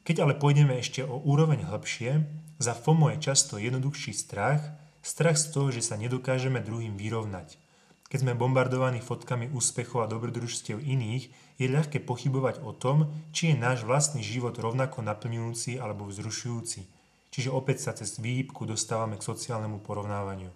Keď 0.00 0.16
ale 0.24 0.40
pôjdeme 0.40 0.80
ešte 0.80 1.04
o 1.04 1.20
úroveň 1.20 1.68
hĺbšie, 1.68 2.24
za 2.56 2.72
FOMO 2.72 3.12
je 3.12 3.20
často 3.20 3.60
jednoduchší 3.60 4.16
strach, 4.16 4.64
strach 5.02 5.40
z 5.40 5.52
toho, 5.52 5.68
že 5.72 5.82
sa 5.84 5.96
nedokážeme 5.96 6.60
druhým 6.60 6.94
vyrovnať. 6.94 7.56
Keď 8.10 8.26
sme 8.26 8.38
bombardovaní 8.38 8.98
fotkami 9.00 9.54
úspechov 9.54 10.02
a 10.04 10.10
dobrodružstiev 10.10 10.82
iných, 10.82 11.30
je 11.62 11.66
ľahké 11.70 12.02
pochybovať 12.02 12.64
o 12.64 12.74
tom, 12.74 13.10
či 13.30 13.54
je 13.54 13.56
náš 13.56 13.86
vlastný 13.86 14.20
život 14.24 14.56
rovnako 14.58 15.02
naplňujúci 15.02 15.78
alebo 15.78 16.08
vzrušujúci– 16.08 16.82
Čiže 17.30 17.54
opäť 17.54 17.86
sa 17.86 17.92
cez 17.94 18.18
výhybku 18.18 18.66
dostávame 18.66 19.14
k 19.14 19.26
sociálnemu 19.26 19.78
porovnávaniu. 19.86 20.50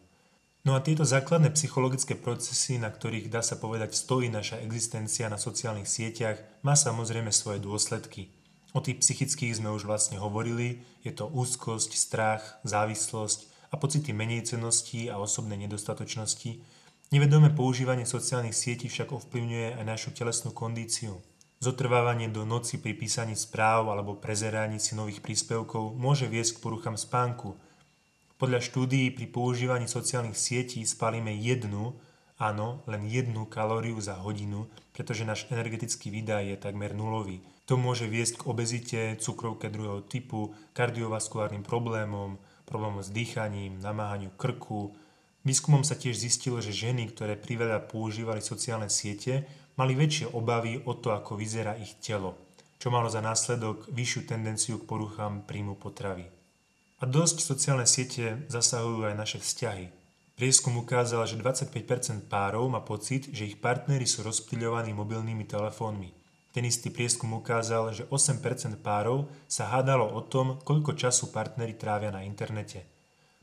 No 0.65 0.75
a 0.75 0.83
tieto 0.83 1.07
základné 1.07 1.55
psychologické 1.55 2.19
procesy, 2.19 2.81
na 2.81 2.91
ktorých 2.91 3.31
dá 3.31 3.45
sa 3.45 3.55
povedať 3.55 3.95
stojí 3.95 4.33
naša 4.33 4.59
existencia 4.65 5.31
na 5.31 5.39
sociálnych 5.39 5.87
sieťach, 5.87 6.41
má 6.67 6.75
samozrejme 6.75 7.31
svoje 7.31 7.63
dôsledky. 7.63 8.33
O 8.75 8.83
tých 8.83 9.07
psychických 9.07 9.63
sme 9.63 9.71
už 9.71 9.87
vlastne 9.87 10.19
hovorili, 10.19 10.83
je 11.07 11.15
to 11.15 11.31
úzkosť, 11.31 11.95
strach, 11.95 12.43
závislosť 12.67 13.54
a 13.75 13.77
pocity 13.77 14.15
menejcenosti 14.15 15.11
a 15.11 15.19
osobnej 15.19 15.59
nedostatočnosti. 15.67 16.63
Nevedomé 17.11 17.51
používanie 17.51 18.07
sociálnych 18.07 18.55
sietí 18.55 18.87
však 18.87 19.11
ovplyvňuje 19.11 19.83
aj 19.83 19.85
našu 19.85 20.15
telesnú 20.15 20.55
kondíciu. 20.55 21.19
Zotrvávanie 21.59 22.31
do 22.31 22.47
noci 22.47 22.79
pri 22.79 22.95
písaní 22.95 23.35
správ 23.35 23.91
alebo 23.91 24.15
prezeraní 24.15 24.79
si 24.79 24.95
nových 24.95 25.19
príspevkov 25.27 25.99
môže 25.99 26.31
viesť 26.31 26.59
k 26.59 26.63
poruchám 26.63 26.95
spánku. 26.95 27.59
Podľa 28.39 28.63
štúdií 28.63 29.11
pri 29.11 29.27
používaní 29.27 29.91
sociálnych 29.91 30.39
sietí 30.39 30.87
spálime 30.87 31.35
jednu, 31.35 31.99
áno, 32.39 32.79
len 32.87 33.11
jednu 33.11 33.47
kalóriu 33.51 33.99
za 33.99 34.23
hodinu, 34.23 34.71
pretože 34.95 35.27
náš 35.27 35.51
energetický 35.51 36.15
výdaj 36.15 36.47
je 36.47 36.57
takmer 36.63 36.95
nulový. 36.95 37.43
To 37.67 37.75
môže 37.75 38.07
viesť 38.07 38.45
k 38.45 38.47
obezite, 38.47 39.01
cukrovke 39.19 39.67
druhého 39.73 40.05
typu, 40.07 40.53
kardiovaskulárnym 40.77 41.65
problémom, 41.65 42.37
problémom 42.75 43.07
s 43.07 43.15
dýchaním, 43.15 43.79
namáhaniu 43.79 44.35
krku. 44.35 44.99
Výskumom 45.47 45.87
sa 45.87 45.95
tiež 45.95 46.19
zistilo, 46.19 46.59
že 46.59 46.75
ženy, 46.75 47.15
ktoré 47.15 47.39
priveľa 47.39 47.87
používali 47.87 48.43
sociálne 48.43 48.91
siete, 48.91 49.47
mali 49.79 49.95
väčšie 49.95 50.35
obavy 50.35 50.83
o 50.83 50.99
to, 50.99 51.15
ako 51.15 51.39
vyzerá 51.39 51.79
ich 51.79 51.95
telo, 52.03 52.35
čo 52.83 52.91
malo 52.91 53.07
za 53.07 53.23
následok 53.23 53.87
vyššiu 53.95 54.21
tendenciu 54.27 54.83
k 54.83 54.89
poruchám 54.91 55.47
príjmu 55.47 55.79
potravy. 55.79 56.27
A 56.99 57.07
dosť 57.07 57.47
sociálne 57.47 57.87
siete 57.87 58.43
zasahujú 58.51 59.07
aj 59.07 59.15
naše 59.15 59.39
vzťahy. 59.39 59.87
Prieskum 60.35 60.75
ukázal, 60.75 61.31
že 61.31 61.39
25% 61.39 62.27
párov 62.27 62.67
má 62.67 62.83
pocit, 62.83 63.31
že 63.31 63.47
ich 63.47 63.63
partnery 63.63 64.03
sú 64.03 64.27
rozptýľovaní 64.27 64.91
mobilnými 64.91 65.47
telefónmi. 65.47 66.24
Ten 66.55 66.71
istý 66.71 66.95
prieskum 66.95 67.35
ukázal, 67.35 67.91
že 67.91 68.07
8% 68.15 68.79
párov 68.79 69.27
sa 69.51 69.75
hádalo 69.75 70.07
o 70.07 70.23
tom, 70.23 70.63
koľko 70.63 70.95
času 70.95 71.35
partnery 71.35 71.75
trávia 71.75 72.15
na 72.15 72.23
internete. 72.23 72.87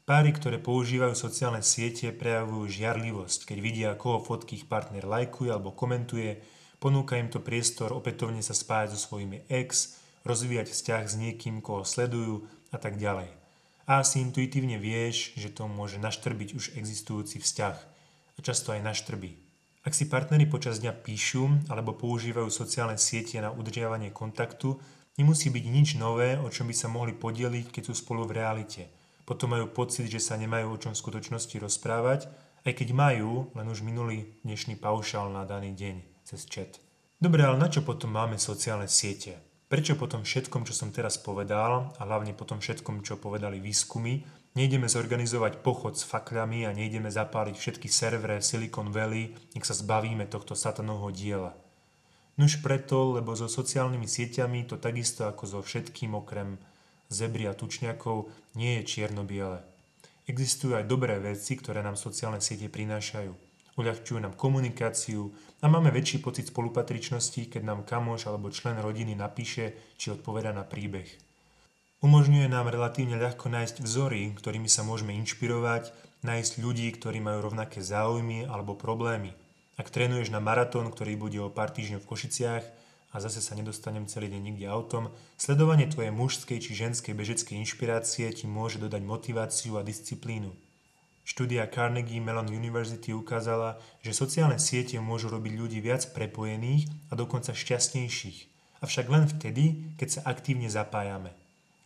Páry, 0.07 0.31
ktoré 0.31 0.63
používajú 0.63 1.11
sociálne 1.11 1.59
siete, 1.59 2.15
prejavujú 2.15 2.71
žiarlivosť, 2.71 3.51
keď 3.51 3.57
vidia, 3.59 3.89
koho 3.99 4.23
fotky 4.23 4.63
ich 4.63 4.65
partner 4.65 5.03
lajkuje 5.03 5.51
alebo 5.51 5.75
komentuje, 5.75 6.39
ponúka 6.79 7.19
im 7.19 7.27
to 7.27 7.43
priestor 7.43 7.91
opätovne 7.91 8.39
sa 8.39 8.55
spájať 8.55 8.95
so 8.95 9.11
svojimi 9.11 9.43
ex, 9.51 9.99
rozvíjať 10.23 10.71
vzťah 10.71 11.03
s 11.03 11.13
niekým, 11.19 11.59
koho 11.59 11.83
sledujú 11.83 12.47
a 12.71 12.79
tak 12.79 12.95
ďalej. 12.95 13.27
A 13.91 13.99
asi 13.99 14.23
intuitívne 14.23 14.79
vieš, 14.79 15.35
že 15.35 15.51
to 15.51 15.67
môže 15.67 15.99
naštrbiť 15.99 16.55
už 16.55 16.79
existujúci 16.79 17.43
vzťah 17.43 17.75
a 18.35 18.39
často 18.39 18.71
aj 18.71 18.87
naštrbí. 18.87 19.50
Ak 19.81 19.97
si 19.97 20.05
partnery 20.05 20.45
počas 20.45 20.77
dňa 20.77 20.93
píšu 21.01 21.67
alebo 21.69 21.97
používajú 21.97 22.53
sociálne 22.53 23.01
siete 23.01 23.41
na 23.41 23.49
udržiavanie 23.49 24.13
kontaktu, 24.13 24.77
nemusí 25.17 25.49
byť 25.49 25.65
nič 25.65 25.87
nové, 25.97 26.37
o 26.37 26.49
čom 26.53 26.69
by 26.69 26.75
sa 26.77 26.87
mohli 26.87 27.17
podeliť, 27.17 27.73
keď 27.73 27.83
sú 27.89 27.93
spolu 27.97 28.29
v 28.29 28.37
realite– 28.41 28.83
potom 29.31 29.55
majú 29.55 29.71
pocit, 29.71 30.11
že 30.11 30.19
sa 30.19 30.35
nemajú 30.35 30.75
o 30.75 30.81
čom 30.81 30.91
v 30.91 31.01
skutočnosti 31.07 31.55
rozprávať, 31.61 32.27
aj 32.67 32.73
keď 32.75 32.89
majú 32.91 33.47
len 33.55 33.67
už 33.71 33.79
minulý 33.85 34.27
dnešný 34.43 34.75
paušál 34.75 35.31
na 35.31 35.47
daný 35.47 35.71
deň 35.71 35.95
cez 36.27 36.43
chat. 36.51 36.83
Dobre, 37.15 37.45
ale 37.45 37.55
na 37.55 37.71
čo 37.71 37.85
potom 37.85 38.11
máme 38.11 38.35
sociálne 38.35 38.91
siete? 38.91 39.37
Prečo 39.71 39.95
potom 39.95 40.27
všetkom, 40.27 40.67
čo 40.67 40.75
som 40.75 40.91
teraz 40.91 41.15
povedal, 41.15 41.95
a 41.95 42.01
hlavne 42.03 42.35
potom 42.35 42.59
všetkom, 42.59 43.07
čo 43.07 43.21
povedali 43.23 43.63
výskumy, 43.63 44.40
nejdeme 44.55 44.91
zorganizovať 44.91 45.63
pochod 45.63 45.95
s 45.95 46.03
fakľami 46.03 46.67
a 46.67 46.75
nejdeme 46.75 47.07
zapáliť 47.07 47.55
všetky 47.55 47.87
servere 47.87 48.43
Silicon 48.43 48.91
Valley, 48.91 49.31
nech 49.55 49.63
sa 49.63 49.75
zbavíme 49.77 50.27
tohto 50.27 50.55
satanovho 50.57 51.11
diela. 51.11 51.55
Nuž 52.39 52.63
preto, 52.63 53.15
lebo 53.15 53.35
so 53.35 53.51
sociálnymi 53.51 54.07
sieťami 54.07 54.65
to 54.67 54.79
takisto 54.79 55.27
ako 55.27 55.43
so 55.45 55.59
všetkým 55.59 56.15
okrem 56.15 56.57
zebry 57.11 57.45
a 57.47 57.53
tučňakov 57.53 58.31
nie 58.55 58.79
je 58.79 58.87
čierno-biele. 58.87 59.59
Existujú 60.27 60.79
aj 60.79 60.87
dobré 60.87 61.19
veci, 61.19 61.59
ktoré 61.59 61.83
nám 61.83 61.99
sociálne 61.99 62.39
siete 62.39 62.71
prinášajú. 62.71 63.35
Uľahčujú 63.79 64.19
nám 64.19 64.35
komunikáciu 64.35 65.31
a 65.63 65.65
máme 65.71 65.91
väčší 65.91 66.19
pocit 66.19 66.51
spolupatričnosti, 66.51 67.47
keď 67.51 67.61
nám 67.63 67.79
kamoš 67.87 68.27
alebo 68.27 68.51
člen 68.51 68.79
rodiny 68.79 69.15
napíše 69.15 69.95
či 69.95 70.11
odpoveda 70.11 70.51
na 70.51 70.67
príbeh. 70.67 71.30
Umožňuje 72.01 72.49
nám 72.49 72.65
relatívne 72.65 73.13
ľahko 73.21 73.45
nájsť 73.53 73.85
vzory, 73.85 74.33
ktorými 74.33 74.65
sa 74.65 74.81
môžeme 74.81 75.13
inšpirovať, 75.21 75.93
nájsť 76.25 76.53
ľudí, 76.57 76.89
ktorí 76.97 77.21
majú 77.21 77.45
rovnaké 77.45 77.85
záujmy 77.85 78.49
alebo 78.49 78.73
problémy. 78.73 79.37
Ak 79.77 79.93
trénuješ 79.93 80.33
na 80.33 80.41
maratón, 80.41 80.89
ktorý 80.89 81.13
bude 81.13 81.37
o 81.37 81.53
pár 81.53 81.69
týždňov 81.69 82.01
v 82.01 82.09
Košiciach, 82.09 82.65
a 83.11 83.15
zase 83.21 83.37
sa 83.37 83.53
nedostanem 83.53 84.09
celý 84.09 84.33
deň 84.33 84.41
nikde 84.41 84.65
autom, 84.65 85.13
sledovanie 85.37 85.85
tvojej 85.85 86.09
mužskej 86.09 86.57
či 86.57 86.73
ženskej 86.73 87.13
bežeckej 87.13 87.61
inšpirácie 87.61 88.33
ti 88.33 88.49
môže 88.49 88.81
dodať 88.81 89.05
motiváciu 89.05 89.77
a 89.77 89.85
disciplínu. 89.85 90.57
Štúdia 91.21 91.69
Carnegie 91.69 92.17
Mellon 92.17 92.49
University 92.49 93.13
ukázala, 93.13 93.77
že 94.01 94.17
sociálne 94.17 94.57
siete 94.57 94.97
môžu 94.97 95.29
robiť 95.29 95.53
ľudí 95.53 95.77
viac 95.85 96.09
prepojených 96.17 96.89
a 97.11 97.19
dokonca 97.19 97.53
šťastnejších, 97.53 98.37
avšak 98.81 99.05
len 99.05 99.29
vtedy, 99.29 99.93
keď 100.01 100.07
sa 100.09 100.21
aktívne 100.25 100.65
zapájame. 100.65 101.37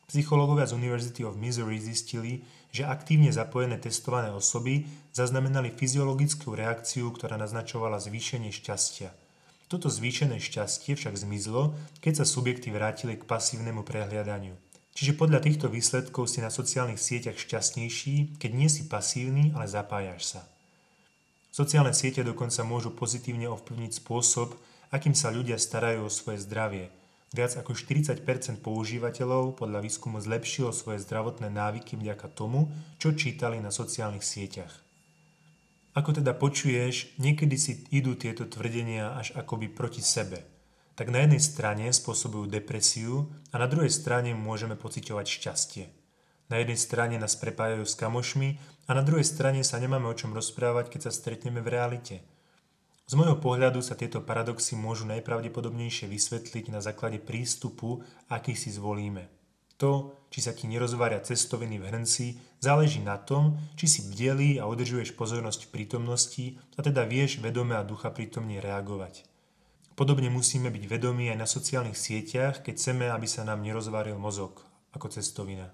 Psychológovia 0.06 0.70
z 0.70 0.78
University 0.78 1.26
of 1.26 1.38
Missouri 1.38 1.82
zistili, 1.82 2.46
že 2.70 2.86
aktívne 2.86 3.34
zapojené 3.34 3.82
testované 3.82 4.30
osoby 4.30 4.86
zaznamenali 5.12 5.74
fyziologickú 5.74 6.54
reakciu, 6.54 7.10
ktorá 7.10 7.36
naznačovala 7.42 7.98
zvýšenie 7.98 8.54
šťastia– 8.54 9.10
toto 9.66 9.90
zvýšené 9.90 10.38
šťastie 10.38 10.94
však 10.94 11.18
zmizlo, 11.18 11.74
keď 11.98 12.22
sa 12.22 12.26
subjekty 12.30 12.70
vrátili 12.70 13.18
k 13.18 13.26
pasívnemu 13.26 13.82
prehliadaniu. 13.82 14.54
Čiže 14.94 15.18
podľa 15.18 15.42
týchto 15.42 15.68
výsledkov 15.68 16.30
si 16.30 16.40
na 16.40 16.54
sociálnych 16.54 17.02
sieťach 17.02 17.36
šťastnejší, 17.36 18.38
keď 18.38 18.52
nie 18.54 18.70
si 18.70 18.86
pasívny, 18.86 19.52
ale 19.58 19.66
zapájaš 19.66 20.38
sa. 20.38 20.42
Sociálne 21.50 21.98
siete 21.98 22.22
dokonca 22.22 22.62
môžu 22.62 22.94
pozitívne 22.94 23.50
ovplyvniť 23.50 24.06
spôsob, 24.06 24.54
akým 24.94 25.18
sa 25.18 25.34
ľudia 25.34 25.58
starajú 25.58 26.08
o 26.08 26.14
svoje 26.14 26.46
zdravie. 26.46 26.94
Viac 27.36 27.60
ako 27.60 27.76
40 27.76 28.24
používateľov 28.64 29.60
podľa 29.60 29.84
výskumu 29.84 30.24
zlepšilo 30.24 30.72
svoje 30.72 31.04
zdravotné 31.04 31.52
návyky 31.52 32.00
vďaka 32.00 32.32
tomu, 32.32 32.72
čo 32.96 33.12
čítali 33.12 33.60
na 33.60 33.76
sociálnych 33.76 34.24
sieťach. 34.24 34.72
Ako 36.00 36.16
teda 36.16 36.32
počuješ, 36.32 37.20
niekedy 37.20 37.60
si 37.60 37.84
idú 37.92 38.16
tieto 38.16 38.48
tvrdenia 38.48 39.20
až 39.20 39.36
akoby 39.36 39.68
proti 39.68 40.00
sebe. 40.00 40.48
Tak 40.96 41.12
na 41.12 41.28
jednej 41.28 41.44
strane 41.44 41.92
spôsobujú 41.92 42.48
depresiu 42.48 43.28
a 43.52 43.60
na 43.60 43.68
druhej 43.68 43.92
strane 43.92 44.32
môžeme 44.32 44.80
pociťovať 44.80 45.26
šťastie. 45.28 45.86
Na 46.48 46.64
jednej 46.64 46.80
strane 46.80 47.20
nás 47.20 47.36
prepájajú 47.36 47.84
s 47.84 48.00
kamošmi 48.00 48.56
a 48.88 48.96
na 48.96 49.04
druhej 49.04 49.28
strane 49.28 49.60
sa 49.68 49.76
nemáme 49.76 50.08
o 50.08 50.16
čom 50.16 50.32
rozprávať, 50.32 50.88
keď 50.88 51.12
sa 51.12 51.12
stretneme 51.12 51.60
v 51.60 51.68
realite. 51.68 52.16
Z 53.06 53.14
môjho 53.14 53.38
pohľadu 53.38 53.86
sa 53.86 53.94
tieto 53.94 54.26
paradoxy 54.26 54.74
môžu 54.74 55.06
najpravdepodobnejšie 55.14 56.10
vysvetliť 56.10 56.74
na 56.74 56.82
základe 56.82 57.22
prístupu, 57.22 58.02
aký 58.34 58.58
si 58.58 58.74
zvolíme. 58.74 59.30
To, 59.78 60.18
či 60.34 60.42
sa 60.42 60.58
ti 60.58 60.66
nerozvária 60.66 61.22
cestoviny 61.22 61.78
v 61.78 61.86
hrnci, 61.86 62.26
záleží 62.64 63.06
na 63.06 63.22
tom, 63.22 63.62
či 63.78 63.86
si 63.86 64.02
bdelý 64.10 64.58
a 64.58 64.66
udržuješ 64.66 65.14
pozornosť 65.14 65.68
v 65.68 65.74
prítomnosti 65.76 66.46
a 66.74 66.82
teda 66.82 67.06
vieš 67.06 67.44
vedome 67.44 67.78
a 67.78 67.86
ducha 67.86 68.10
prítomne 68.10 68.58
reagovať. 68.58 69.28
Podobne 69.94 70.34
musíme 70.34 70.74
byť 70.74 70.84
vedomí 70.90 71.30
aj 71.30 71.40
na 71.40 71.48
sociálnych 71.48 71.96
sieťach, 71.96 72.66
keď 72.66 72.74
chceme, 72.74 73.06
aby 73.12 73.28
sa 73.30 73.46
nám 73.46 73.62
nerozváril 73.62 74.18
mozog 74.18 74.66
ako 74.96 75.14
cestovina. 75.14 75.70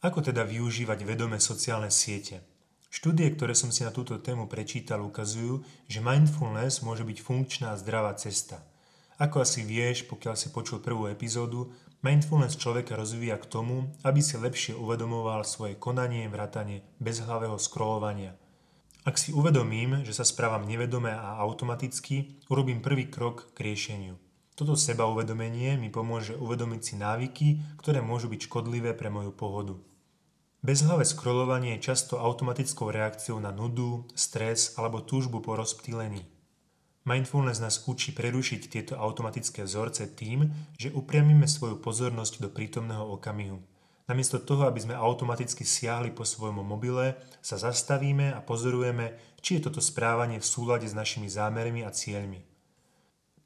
Ako 0.00 0.22
teda 0.22 0.46
využívať 0.46 1.04
vedome 1.04 1.36
sociálne 1.42 1.90
siete? 1.92 2.55
Štúdie, 2.96 3.28
ktoré 3.36 3.52
som 3.52 3.68
si 3.68 3.84
na 3.84 3.92
túto 3.92 4.16
tému 4.16 4.48
prečítal, 4.48 5.04
ukazujú, 5.04 5.60
že 5.84 6.00
mindfulness 6.00 6.80
môže 6.80 7.04
byť 7.04 7.18
funkčná 7.20 7.76
a 7.76 7.80
zdravá 7.80 8.16
cesta– 8.16 8.62
ako 9.16 9.48
asi 9.48 9.64
vieš, 9.64 10.04
pokiaľ 10.04 10.36
si 10.36 10.52
počul 10.52 10.84
prvú 10.84 11.08
epizódu, 11.08 11.72
mindfulness 12.04 12.60
človeka 12.60 13.00
rozvíja 13.00 13.40
k 13.40 13.48
tomu, 13.48 13.88
aby 14.04 14.20
si 14.20 14.36
lepšie 14.36 14.76
uvedomoval 14.76 15.40
svoje 15.40 15.80
konanie, 15.80 16.28
vrátanie 16.28 16.84
bezhlavého 17.00 17.56
scrollovania. 17.56 18.36
Ak 19.08 19.16
si 19.16 19.32
uvedomím, 19.32 20.04
že 20.04 20.12
sa 20.12 20.26
správam 20.26 20.68
nevedome 20.68 21.16
a 21.16 21.40
automaticky, 21.40 22.44
urobím 22.52 22.84
prvý 22.84 23.08
krok 23.08 23.56
k 23.56 23.72
riešeniu. 23.72 24.20
Toto 24.52 24.76
seba 24.76 25.08
uvedomenie 25.08 25.80
mi 25.80 25.88
pomôže 25.88 26.36
uvedomiť 26.36 26.80
si 26.84 26.94
návyky, 27.00 27.46
ktoré 27.80 28.04
môžu 28.04 28.28
byť 28.28 28.52
škodlivé 28.52 28.92
pre 28.92 29.08
moju 29.08 29.32
pohodu. 29.32 29.80
Bezhlavé 30.66 31.06
scrollovanie 31.06 31.78
je 31.78 31.94
často 31.94 32.18
automatickou 32.18 32.90
reakciou 32.90 33.38
na 33.38 33.54
nudu, 33.54 34.02
stres 34.18 34.74
alebo 34.74 34.98
túžbu 34.98 35.38
po 35.38 35.54
rozptýlení. 35.54 36.26
Mindfulness 37.06 37.62
nás 37.62 37.86
učí 37.86 38.10
prerušiť 38.10 38.66
tieto 38.66 38.98
automatické 38.98 39.62
vzorce 39.62 40.10
tým, 40.18 40.50
že 40.74 40.90
upriamíme 40.90 41.46
svoju 41.46 41.78
pozornosť 41.78 42.42
do 42.42 42.48
prítomného 42.50 43.06
okamihu. 43.14 43.62
Namiesto 44.10 44.42
toho, 44.42 44.66
aby 44.66 44.82
sme 44.82 44.98
automaticky 44.98 45.62
siahli 45.62 46.10
po 46.10 46.26
svojom 46.26 46.66
mobile, 46.66 47.14
sa 47.38 47.62
zastavíme 47.62 48.34
a 48.34 48.42
pozorujeme, 48.42 49.38
či 49.38 49.62
je 49.62 49.70
toto 49.70 49.78
správanie 49.78 50.42
v 50.42 50.50
súlade 50.50 50.90
s 50.90 50.98
našimi 50.98 51.30
zámermi 51.30 51.86
a 51.86 51.94
cieľmi. 51.94 52.42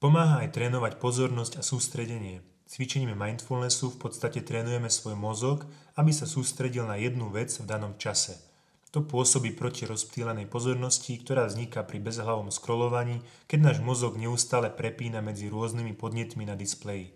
Pomáha 0.01 0.41
aj 0.41 0.57
trénovať 0.57 0.97
pozornosť 0.97 1.61
a 1.61 1.63
sústredenie. 1.69 2.50
Cvičením 2.71 3.19
mindfulnessu 3.19 3.91
v 3.91 4.07
podstate 4.07 4.47
trénujeme 4.47 4.87
svoj 4.87 5.19
mozog, 5.19 5.67
aby 5.99 6.15
sa 6.15 6.31
sústredil 6.31 6.87
na 6.87 6.95
jednu 6.95 7.27
vec 7.35 7.51
v 7.59 7.67
danom 7.67 7.99
čase– 7.99 8.39
to 8.91 9.07
pôsobí 9.07 9.55
proti 9.55 9.87
rozptýlenej 9.87 10.51
pozornosti, 10.51 11.15
ktorá 11.15 11.47
vzniká 11.47 11.87
pri 11.87 12.03
bezhlavom 12.03 12.51
scrollovaní, 12.51 13.23
keď 13.47 13.59
náš 13.71 13.79
mozog 13.79 14.19
neustále 14.19 14.67
prepína 14.67 15.23
medzi 15.23 15.47
rôznymi 15.47 15.95
podnetmi 15.95 16.43
na 16.43 16.59
displeji. 16.59 17.15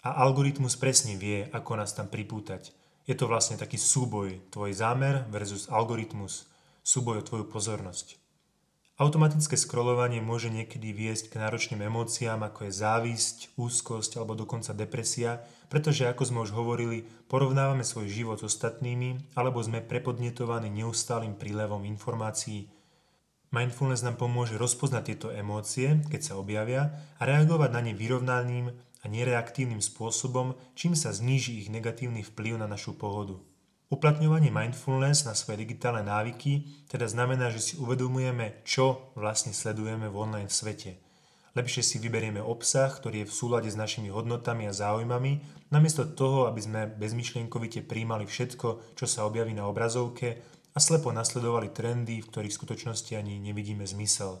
A 0.00 0.16
algoritmus 0.24 0.80
presne 0.80 1.20
vie, 1.20 1.44
ako 1.52 1.76
nás 1.76 1.92
tam 1.92 2.08
pripútať. 2.08 2.72
Je 3.04 3.12
to 3.12 3.28
vlastne 3.28 3.60
taký 3.60 3.76
súboj, 3.76 4.40
tvoj 4.48 4.72
zámer 4.72 5.28
versus 5.28 5.68
algoritmus, 5.68 6.48
súboj 6.80 7.20
o 7.20 7.26
tvoju 7.26 7.52
pozornosť. 7.52 8.16
Automatické 9.00 9.56
scrollovanie 9.56 10.20
môže 10.20 10.52
niekedy 10.52 10.92
viesť 10.92 11.32
k 11.32 11.40
náročným 11.40 11.88
emóciám, 11.88 12.44
ako 12.44 12.68
je 12.68 12.72
závisť, 12.84 13.56
úzkosť 13.56 14.20
alebo 14.20 14.36
dokonca 14.36 14.76
depresia, 14.76 15.40
pretože 15.72 16.04
ako 16.04 16.28
sme 16.28 16.38
už 16.44 16.52
hovorili, 16.52 17.08
porovnávame 17.32 17.80
svoj 17.80 18.12
život 18.12 18.44
s 18.44 18.52
ostatnými 18.52 19.32
alebo 19.40 19.56
sme 19.64 19.80
prepodnetovaní 19.80 20.68
neustálým 20.68 21.32
prílevom 21.32 21.88
informácií. 21.88 22.68
Mindfulness 23.56 24.04
nám 24.04 24.20
pomôže 24.20 24.60
rozpoznať 24.60 25.02
tieto 25.08 25.32
emócie, 25.32 26.04
keď 26.12 26.20
sa 26.20 26.36
objavia 26.36 26.92
a 27.16 27.24
reagovať 27.24 27.72
na 27.72 27.80
ne 27.80 27.96
vyrovnaným 27.96 28.68
a 29.00 29.04
nereaktívnym 29.08 29.80
spôsobom, 29.80 30.52
čím 30.76 30.92
sa 30.92 31.08
zníži 31.16 31.56
ich 31.56 31.72
negatívny 31.72 32.20
vplyv 32.20 32.60
na 32.60 32.68
našu 32.68 32.92
pohodu. 32.92 33.40
Uplatňovanie 33.90 34.54
mindfulness 34.54 35.26
na 35.26 35.34
svoje 35.34 35.66
digitálne 35.66 36.06
návyky 36.06 36.86
teda 36.86 37.10
znamená, 37.10 37.50
že 37.50 37.58
si 37.58 37.74
uvedomujeme, 37.74 38.62
čo 38.62 39.10
vlastne 39.18 39.50
sledujeme 39.50 40.06
v 40.06 40.14
online 40.14 40.46
svete. 40.46 41.02
Lepšie 41.58 41.82
si 41.82 41.96
vyberieme 41.98 42.38
obsah, 42.38 42.86
ktorý 42.86 43.26
je 43.26 43.30
v 43.30 43.34
súlade 43.34 43.66
s 43.66 43.74
našimi 43.74 44.06
hodnotami 44.06 44.70
a 44.70 44.76
záujmami, 44.78 45.42
namiesto 45.74 46.06
toho, 46.06 46.46
aby 46.46 46.62
sme 46.62 46.86
bezmyšlienkovite 46.86 47.82
príjmali 47.82 48.30
všetko, 48.30 48.94
čo 48.94 49.06
sa 49.10 49.26
objaví 49.26 49.58
na 49.58 49.66
obrazovke 49.66 50.38
a 50.70 50.78
slepo 50.78 51.10
nasledovali 51.10 51.74
trendy, 51.74 52.22
v 52.22 52.30
ktorých 52.30 52.54
v 52.54 52.58
skutočnosti 52.62 53.10
ani 53.18 53.42
nevidíme 53.42 53.82
zmysel. 53.82 54.38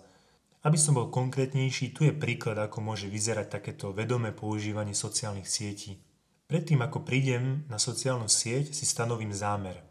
Aby 0.62 0.78
som 0.78 0.94
bol 0.94 1.10
konkrétnejší, 1.10 1.90
tu 1.90 2.06
je 2.06 2.14
príklad, 2.14 2.54
ako 2.54 2.86
môže 2.86 3.10
vyzerať 3.10 3.58
takéto 3.58 3.90
vedomé 3.90 4.30
používanie 4.30 4.94
sociálnych 4.94 5.50
sietí. 5.50 5.98
Predtým, 6.50 6.82
ako 6.82 7.06
prídem 7.06 7.62
na 7.70 7.78
sociálnu 7.78 8.26
sieť, 8.26 8.74
si 8.74 8.82
stanovím 8.82 9.30
zámer. 9.30 9.86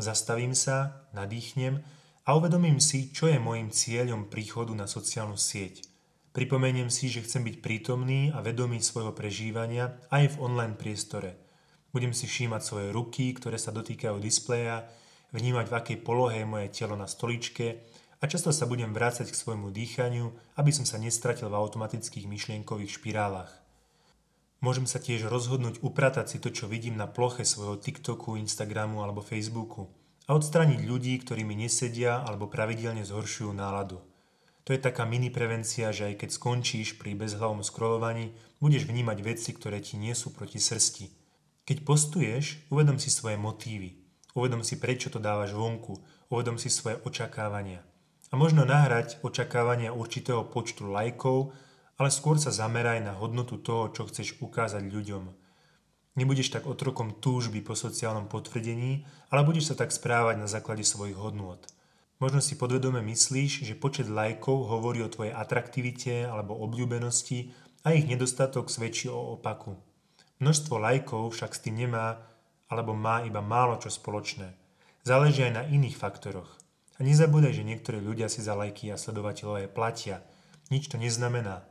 Zastavím 0.00 0.56
sa, 0.56 1.04
nadýchnem 1.12 1.84
a 2.24 2.32
uvedomím 2.32 2.80
si, 2.80 3.12
čo 3.12 3.28
je 3.28 3.36
môjim 3.36 3.68
cieľom 3.68 4.32
príchodu 4.32 4.72
na 4.72 4.88
sociálnu 4.88 5.36
sieť. 5.36 5.84
Pripomeniem 6.32 6.88
si, 6.88 7.12
že 7.12 7.20
chcem 7.28 7.44
byť 7.44 7.60
prítomný 7.60 8.32
a 8.32 8.40
vedomý 8.40 8.80
svojho 8.80 9.12
prežívania 9.12 10.00
aj 10.08 10.32
v 10.32 10.48
online 10.48 10.80
priestore. 10.80 11.36
Budem 11.92 12.16
si 12.16 12.24
všímať 12.24 12.62
svoje 12.64 12.88
ruky, 12.88 13.36
ktoré 13.36 13.60
sa 13.60 13.68
dotýkajú 13.68 14.16
displeja, 14.16 14.88
vnímať 15.36 15.68
v 15.68 15.76
akej 15.76 15.98
polohe 16.00 16.40
je 16.40 16.48
moje 16.48 16.72
telo 16.72 16.96
na 16.96 17.04
stoličke 17.04 17.84
a 18.16 18.24
často 18.24 18.48
sa 18.48 18.64
budem 18.64 18.96
vrácať 18.96 19.28
k 19.28 19.36
svojmu 19.36 19.68
dýchaniu, 19.76 20.32
aby 20.56 20.72
som 20.72 20.88
sa 20.88 20.96
nestratil 20.96 21.52
v 21.52 21.58
automatických 21.60 22.24
myšlienkových 22.24 22.96
špirálach. 22.96 23.57
Môžem 24.58 24.90
sa 24.90 24.98
tiež 24.98 25.30
rozhodnúť 25.30 25.78
upratať 25.86 26.26
si 26.34 26.38
to, 26.42 26.50
čo 26.50 26.66
vidím 26.66 26.98
na 26.98 27.06
ploche 27.06 27.46
svojho 27.46 27.78
TikToku, 27.78 28.34
Instagramu 28.34 29.06
alebo 29.06 29.22
Facebooku 29.22 29.86
a 30.28 30.36
odstrániť 30.36 30.84
ľudí, 30.84 31.16
ktorí 31.24 31.42
mi 31.42 31.56
nesedia 31.56 32.20
alebo 32.20 32.52
pravidelne 32.52 33.00
zhoršujú 33.00 33.48
náladu. 33.56 34.04
To 34.68 34.76
je 34.76 34.84
taká 34.84 35.08
mini 35.08 35.32
prevencia, 35.32 35.88
že 35.88 36.12
aj 36.12 36.20
keď 36.20 36.30
skončíš 36.36 37.00
pri 37.00 37.16
bezhlavom 37.16 37.64
scrollovaní, 37.64 38.36
budeš 38.60 38.84
vnímať 38.84 39.18
veci, 39.24 39.56
ktoré 39.56 39.80
ti 39.80 39.96
nie 39.96 40.12
sú 40.12 40.36
proti 40.36 40.60
srsti. 40.60 41.08
Keď 41.64 41.88
postuješ, 41.88 42.68
uvedom 42.68 43.00
si 43.00 43.08
svoje 43.08 43.40
motívy. 43.40 43.96
Uvedom 44.36 44.60
si, 44.60 44.76
prečo 44.76 45.08
to 45.08 45.16
dávaš 45.16 45.56
vonku. 45.56 45.96
Uvedom 46.28 46.60
si 46.60 46.68
svoje 46.68 47.00
očakávania. 47.08 47.80
A 48.28 48.36
možno 48.36 48.68
nahrať 48.68 49.24
očakávania 49.24 49.96
určitého 49.96 50.44
počtu 50.52 50.92
lajkov 50.92 51.56
ale 51.98 52.14
skôr 52.14 52.38
sa 52.38 52.54
zameraj 52.54 53.02
na 53.02 53.12
hodnotu 53.18 53.58
toho, 53.58 53.90
čo 53.90 54.06
chceš 54.06 54.38
ukázať 54.38 54.86
ľuďom. 54.86 55.28
Nebudeš 56.18 56.50
tak 56.54 56.66
otrokom 56.66 57.18
túžby 57.18 57.62
po 57.62 57.74
sociálnom 57.74 58.30
potvrdení, 58.30 59.06
ale 59.30 59.46
budeš 59.46 59.70
sa 59.70 59.84
tak 59.84 59.94
správať 59.94 60.38
na 60.38 60.50
základe 60.50 60.82
svojich 60.82 61.18
hodnôt. 61.18 61.58
Možno 62.18 62.42
si 62.42 62.58
podvedome 62.58 62.98
myslíš, 63.02 63.62
že 63.62 63.78
počet 63.78 64.10
lajkov 64.10 64.66
hovorí 64.66 65.06
o 65.06 65.12
tvojej 65.12 65.30
atraktivite 65.30 66.26
alebo 66.26 66.58
obľúbenosti 66.58 67.54
a 67.86 67.94
ich 67.94 68.10
nedostatok 68.10 68.66
svedčí 68.66 69.06
o 69.06 69.38
opaku. 69.38 69.78
Množstvo 70.42 70.74
lajkov 70.82 71.34
však 71.34 71.54
s 71.54 71.62
tým 71.62 71.86
nemá 71.86 72.18
alebo 72.66 72.94
má 72.94 73.22
iba 73.22 73.38
málo 73.38 73.78
čo 73.78 73.90
spoločné. 73.90 74.54
Záleží 75.06 75.46
aj 75.46 75.52
na 75.54 75.62
iných 75.70 75.94
faktoroch. 75.94 76.58
A 76.98 77.06
nezabúdaj, 77.06 77.54
že 77.54 77.62
niektorí 77.62 78.02
ľudia 78.02 78.26
si 78.26 78.42
za 78.42 78.58
lajky 78.58 78.90
a 78.90 78.98
sledovateľov 78.98 79.62
aj 79.62 79.74
platia. 79.74 80.16
Nič 80.74 80.90
to 80.90 80.98
neznamená. 80.98 81.62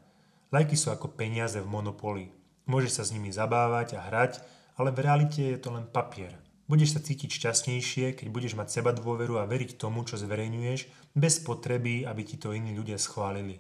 Lajky 0.48 0.80
sú 0.80 0.96
ako 0.96 1.12
peniaze 1.12 1.60
v 1.60 1.68
monopoli. 1.68 2.32
Môžeš 2.72 2.92
sa 2.96 3.04
s 3.04 3.12
nimi 3.12 3.36
zabávať 3.36 4.00
a 4.00 4.08
hrať, 4.08 4.40
ale 4.80 4.96
v 4.96 5.04
realite 5.04 5.44
je 5.44 5.60
to 5.60 5.76
len 5.76 5.84
papier. 5.92 6.40
Budeš 6.72 6.96
sa 6.96 7.04
cítiť 7.04 7.32
šťastnejšie, 7.32 8.16
keď 8.16 8.28
budeš 8.32 8.56
mať 8.56 8.80
seba 8.80 8.96
dôveru 8.96 9.40
a 9.40 9.48
veriť 9.48 9.76
tomu, 9.76 10.08
čo 10.08 10.16
zverejňuješ, 10.16 11.12
bez 11.16 11.40
potreby, 11.44 12.08
aby 12.08 12.22
ti 12.24 12.40
to 12.40 12.56
iní 12.56 12.72
ľudia 12.76 12.96
schválili. 12.96 13.60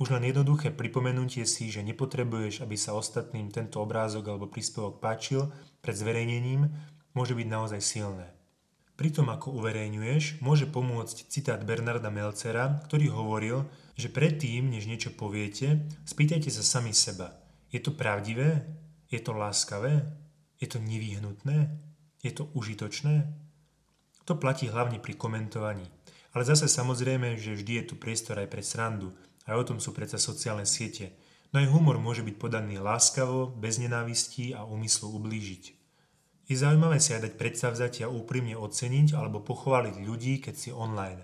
Už 0.00 0.10
len 0.16 0.26
jednoduché 0.26 0.74
pripomenutie 0.74 1.46
si, 1.46 1.68
že 1.68 1.84
nepotrebuješ, 1.84 2.64
aby 2.64 2.74
sa 2.74 2.96
ostatným 2.96 3.52
tento 3.52 3.78
obrázok 3.78 4.32
alebo 4.32 4.48
príspevok 4.50 4.98
páčil 4.98 5.46
pred 5.84 5.94
zverejnením, 5.94 6.72
môže 7.12 7.36
byť 7.38 7.46
naozaj 7.46 7.80
silné. 7.82 8.39
Pri 9.00 9.08
tom, 9.08 9.32
ako 9.32 9.64
uverejňuješ, 9.64 10.44
môže 10.44 10.68
pomôcť 10.68 11.32
citát 11.32 11.56
Bernarda 11.64 12.12
Melcera, 12.12 12.84
ktorý 12.84 13.08
hovoril, 13.08 13.64
že 13.96 14.12
predtým, 14.12 14.68
než 14.68 14.84
niečo 14.84 15.16
poviete, 15.16 15.88
spýtajte 16.04 16.52
sa 16.52 16.60
sami 16.60 16.92
seba. 16.92 17.32
Je 17.72 17.80
to 17.80 17.96
pravdivé? 17.96 18.60
Je 19.08 19.16
to 19.24 19.32
láskavé? 19.32 20.04
Je 20.60 20.68
to 20.68 20.84
nevyhnutné? 20.84 21.80
Je 22.20 22.28
to 22.28 22.52
užitočné? 22.52 23.24
To 24.28 24.36
platí 24.36 24.68
hlavne 24.68 25.00
pri 25.00 25.16
komentovaní. 25.16 25.88
Ale 26.36 26.44
zase 26.44 26.68
samozrejme, 26.68 27.40
že 27.40 27.56
vždy 27.56 27.80
je 27.80 27.84
tu 27.88 27.94
priestor 27.96 28.36
aj 28.36 28.52
pre 28.52 28.60
srandu. 28.60 29.16
Aj 29.48 29.56
o 29.56 29.64
tom 29.64 29.80
sú 29.80 29.96
predsa 29.96 30.20
sociálne 30.20 30.68
siete. 30.68 31.16
No 31.56 31.64
aj 31.64 31.72
humor 31.72 31.96
môže 31.96 32.20
byť 32.20 32.36
podaný 32.36 32.76
láskavo, 32.76 33.48
bez 33.48 33.80
nenávistí 33.80 34.52
a 34.52 34.68
úmyslu 34.68 35.08
ublížiť. 35.16 35.79
Je 36.50 36.58
zaujímavé 36.58 36.98
si 36.98 37.14
aj 37.14 37.30
dať 37.30 37.34
predstavzatia 37.38 38.10
úprimne 38.10 38.58
oceniť 38.58 39.14
alebo 39.14 39.38
pochváliť 39.38 40.02
ľudí, 40.02 40.42
keď 40.42 40.54
si 40.58 40.74
online. 40.74 41.22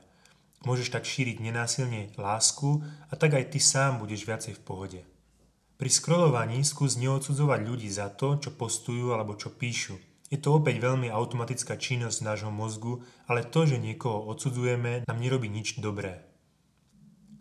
Môžeš 0.63 0.95
tak 0.95 1.03
šíriť 1.03 1.43
nenásilne 1.43 2.15
lásku 2.15 2.87
a 3.11 3.15
tak 3.19 3.35
aj 3.35 3.51
ty 3.51 3.59
sám 3.59 3.99
budeš 3.99 4.23
viacej 4.23 4.55
v 4.55 4.63
pohode. 4.63 5.01
Pri 5.83 5.91
scrollovaní 5.91 6.63
skús 6.63 6.95
neodsudzovať 6.95 7.61
ľudí 7.67 7.91
za 7.91 8.07
to, 8.15 8.39
čo 8.39 8.55
postujú 8.55 9.19
alebo 9.19 9.35
čo 9.35 9.51
píšu. 9.51 9.99
Je 10.31 10.39
to 10.39 10.63
opäť 10.63 10.79
veľmi 10.79 11.11
automatická 11.11 11.75
činnosť 11.75 12.23
nášho 12.23 12.55
mozgu, 12.55 13.03
ale 13.27 13.43
to, 13.43 13.67
že 13.67 13.83
niekoho 13.83 14.31
odsudzujeme, 14.31 15.11
nám 15.11 15.19
nerobí 15.19 15.51
nič 15.51 15.83
dobré. 15.83 16.23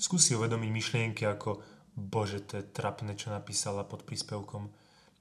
Skúsi 0.01 0.33
uvedomiť 0.33 0.69
myšlienky 0.73 1.21
ako 1.29 1.61
Bože, 1.93 2.41
to 2.49 2.57
je 2.57 2.65
trapné, 2.65 3.13
čo 3.13 3.29
napísala 3.29 3.85
pod 3.85 4.09
príspevkom 4.09 4.73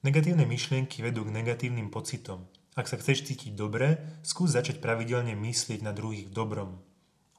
Negatívne 0.05 0.45
myšlienky 0.45 1.01
vedú 1.01 1.25
k 1.25 1.33
negatívnym 1.33 1.89
pocitom. 1.89 2.45
Ak 2.75 2.91
sa 2.91 2.99
chceš 2.99 3.23
cítiť 3.23 3.55
dobre, 3.55 4.03
skús 4.19 4.51
začať 4.51 4.83
pravidelne 4.83 5.31
myslieť 5.31 5.79
na 5.79 5.95
druhých 5.95 6.27
v 6.27 6.35
dobrom. 6.35 6.71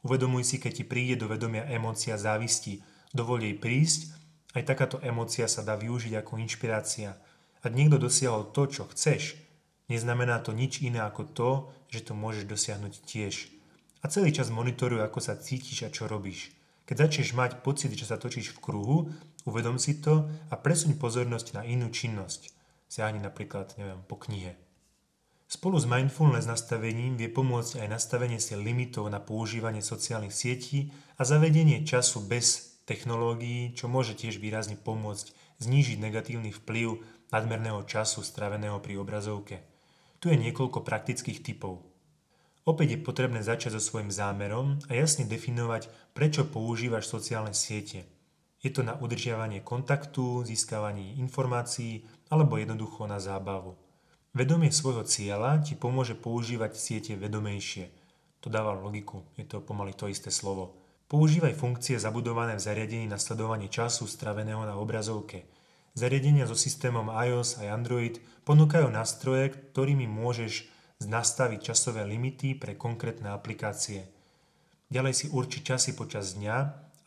Uvedomuj 0.01 0.49
si, 0.49 0.57
keď 0.57 0.73
ti 0.81 0.85
príde 0.89 1.21
do 1.21 1.29
vedomia 1.29 1.69
emócia 1.69 2.17
závisti. 2.17 2.81
Dovol 3.13 3.45
jej 3.45 3.57
prísť, 3.61 4.17
aj 4.57 4.65
takáto 4.65 4.97
emócia 5.05 5.45
sa 5.45 5.61
dá 5.61 5.77
využiť 5.77 6.17
ako 6.17 6.41
inšpirácia. 6.41 7.21
Ak 7.61 7.77
niekto 7.77 8.01
dosiahol 8.01 8.49
to, 8.57 8.65
čo 8.65 8.89
chceš, 8.89 9.37
neznamená 9.93 10.41
to 10.41 10.57
nič 10.57 10.81
iné 10.81 11.05
ako 11.05 11.23
to, 11.37 11.51
že 11.93 12.09
to 12.09 12.17
môžeš 12.17 12.49
dosiahnuť 12.49 12.95
tiež. 13.05 13.53
A 14.01 14.09
celý 14.09 14.33
čas 14.33 14.49
monitoruj, 14.49 15.05
ako 15.05 15.21
sa 15.21 15.37
cítiš 15.37 15.85
a 15.85 15.93
čo 15.93 16.09
robíš. 16.09 16.57
Keď 16.89 16.97
začneš 16.97 17.37
mať 17.37 17.61
pocit, 17.61 17.93
že 17.93 18.09
sa 18.09 18.17
točíš 18.17 18.57
v 18.57 18.63
kruhu, 18.65 18.99
uvedom 19.45 19.77
si 19.77 20.01
to 20.01 20.33
a 20.49 20.55
presuň 20.57 20.97
pozornosť 20.97 21.61
na 21.61 21.63
inú 21.69 21.93
činnosť. 21.93 22.57
Siahni 22.89 23.21
napríklad, 23.21 23.77
neviem, 23.77 24.01
po 24.09 24.17
knihe. 24.17 24.66
Spolu 25.47 25.79
s 25.79 25.87
mindfulness 25.87 26.51
nastavením 26.51 27.15
vie 27.15 27.31
pomôcť 27.31 27.79
aj 27.79 27.89
nastavenie 27.95 28.43
si 28.43 28.59
limitov 28.59 29.07
na 29.07 29.23
používanie 29.23 29.79
sociálnych 29.79 30.35
sietí 30.35 30.91
a 31.15 31.23
zavedenie 31.23 31.87
času 31.87 32.27
bez 32.27 32.83
technológií, 32.83 33.71
čo 33.79 33.87
môže 33.87 34.19
tiež 34.19 34.43
výrazne 34.43 34.75
pomôcť 34.75 35.31
znížiť 35.63 36.03
negatívny 36.03 36.51
vplyv 36.51 36.99
nadmerného 37.31 37.87
času 37.87 38.27
straveného 38.27 38.83
pri 38.83 38.99
obrazovke. 38.99 39.63
Tu 40.19 40.35
je 40.35 40.43
niekoľko 40.51 40.83
praktických 40.83 41.47
typov. 41.47 41.87
Opäť 42.67 42.99
je 42.99 43.05
potrebné 43.07 43.47
začať 43.47 43.79
so 43.79 43.83
svojím 43.95 44.11
zámerom 44.11 44.83
a 44.91 44.99
jasne 44.99 45.31
definovať, 45.31 45.87
prečo 46.11 46.43
používaš 46.43 47.07
sociálne 47.07 47.55
siete. 47.55 48.03
Je 48.59 48.75
to 48.75 48.83
na 48.83 48.99
udržiavanie 48.99 49.63
kontaktu, 49.63 50.43
získavanie 50.43 51.23
informácií 51.23 52.03
alebo 52.35 52.59
jednoducho 52.59 53.07
na 53.07 53.23
zábavu. 53.23 53.86
Vedomie 54.37 54.69
svojho 54.69 55.01
cieľa 55.09 55.65
ti 55.65 55.73
pomôže 55.81 56.13
používať 56.13 56.77
siete 56.77 57.17
vedomejšie. 57.17 57.89
To 58.45 58.53
dáva 58.53 58.77
logiku, 58.77 59.25
je 59.33 59.49
to 59.49 59.65
pomaly 59.65 59.97
to 59.97 60.13
isté 60.13 60.29
slovo. 60.29 60.77
Používaj 61.09 61.57
funkcie 61.57 61.97
zabudované 61.97 62.53
v 62.53 62.61
zariadení 62.61 63.09
na 63.09 63.17
sledovanie 63.17 63.73
času 63.73 64.05
straveného 64.05 64.61
na 64.69 64.77
obrazovke. 64.77 65.49
Zariadenia 65.97 66.45
so 66.45 66.53
systémom 66.53 67.09
iOS 67.09 67.65
a 67.65 67.73
Android 67.73 68.21
ponúkajú 68.45 68.93
nástroje, 68.93 69.57
ktorými 69.73 70.05
môžeš 70.05 70.69
nastaviť 71.01 71.73
časové 71.73 72.05
limity 72.05 72.61
pre 72.61 72.77
konkrétne 72.77 73.33
aplikácie. 73.33 74.05
Ďalej 74.93 75.15
si 75.17 75.27
urči 75.33 75.65
časy 75.65 75.97
počas 75.97 76.37
dňa, 76.37 76.57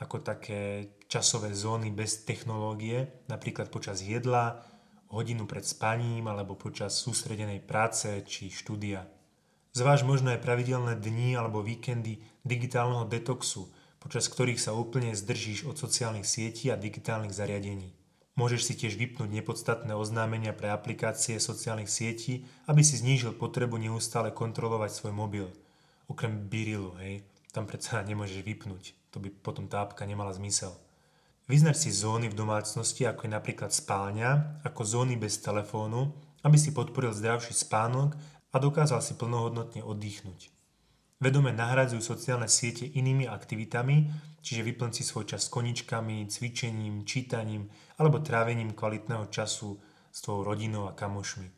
ako 0.01 0.25
také 0.25 0.97
časové 1.05 1.53
zóny 1.53 1.93
bez 1.93 2.25
technológie, 2.25 3.21
napríklad 3.29 3.69
počas 3.69 4.01
jedla, 4.01 4.65
hodinu 5.10 5.50
pred 5.50 5.65
spaním 5.65 6.30
alebo 6.30 6.54
počas 6.54 6.98
sústredenej 7.02 7.65
práce 7.65 8.22
či 8.26 8.54
štúdia. 8.54 9.10
Zváž 9.74 10.02
možno 10.02 10.34
aj 10.34 10.41
pravidelné 10.41 10.98
dni 10.98 11.38
alebo 11.38 11.62
víkendy 11.62 12.22
digitálneho 12.41 13.06
detoxu, 13.06 13.69
počas 14.02 14.26
ktorých 14.26 14.58
sa 14.58 14.74
úplne 14.74 15.13
zdržíš 15.13 15.69
od 15.69 15.78
sociálnych 15.78 16.26
sietí 16.26 16.74
a 16.74 16.80
digitálnych 16.80 17.36
zariadení. 17.36 17.93
Môžeš 18.39 18.72
si 18.72 18.74
tiež 18.80 18.95
vypnúť 18.95 19.30
nepodstatné 19.36 19.91
oznámenia 20.00 20.56
pre 20.56 20.72
aplikácie 20.72 21.36
sociálnych 21.43 21.91
sietí, 21.91 22.48
aby 22.72 22.80
si 22.88 22.95
znížil 22.95 23.36
potrebu 23.36 23.76
neustále 23.76 24.32
kontrolovať 24.32 24.95
svoj 24.95 25.12
mobil. 25.12 25.52
Okrem 26.08 26.48
Birilu, 26.48 26.95
hej, 27.04 27.28
tam 27.52 27.67
predsa 27.67 28.00
nemôžeš 28.00 28.39
vypnúť. 28.41 28.95
To 29.12 29.19
by 29.19 29.28
potom 29.43 29.67
tá 29.67 29.84
apka 29.84 30.08
nemala 30.08 30.32
zmysel. 30.32 30.72
Vyznač 31.49 31.89
si 31.89 31.91
zóny 31.91 32.29
v 32.29 32.38
domácnosti, 32.38 33.09
ako 33.09 33.25
je 33.25 33.33
napríklad 33.33 33.73
spálňa, 33.73 34.62
ako 34.62 34.81
zóny 34.85 35.17
bez 35.17 35.41
telefónu, 35.41 36.13
aby 36.45 36.62
si 36.62 36.69
podporil 36.69 37.09
zdravší 37.09 37.57
spánok 37.57 38.13
a 38.53 38.62
dokázal 38.62 39.01
si 39.01 39.17
plnohodnotne 39.17 39.81
oddychnúť. 39.81 40.53
Vedome 41.17 41.49
nahradzujú 41.49 42.05
sociálne 42.05 42.45
siete 42.45 42.85
inými 42.85 43.25
aktivitami, 43.25 44.07
čiže 44.45 44.62
vyplň 44.62 44.91
si 44.93 45.03
svoj 45.03 45.25
čas 45.25 45.49
s 45.49 45.51
koničkami, 45.51 46.29
cvičením, 46.29 47.03
čítaním 47.03 47.67
alebo 47.97 48.21
trávením 48.21 48.77
kvalitného 48.77 49.27
času 49.33 49.81
s 50.13 50.17
tvojou 50.21 50.53
rodinou 50.53 50.85
a 50.85 50.93
kamošmi. 50.93 51.49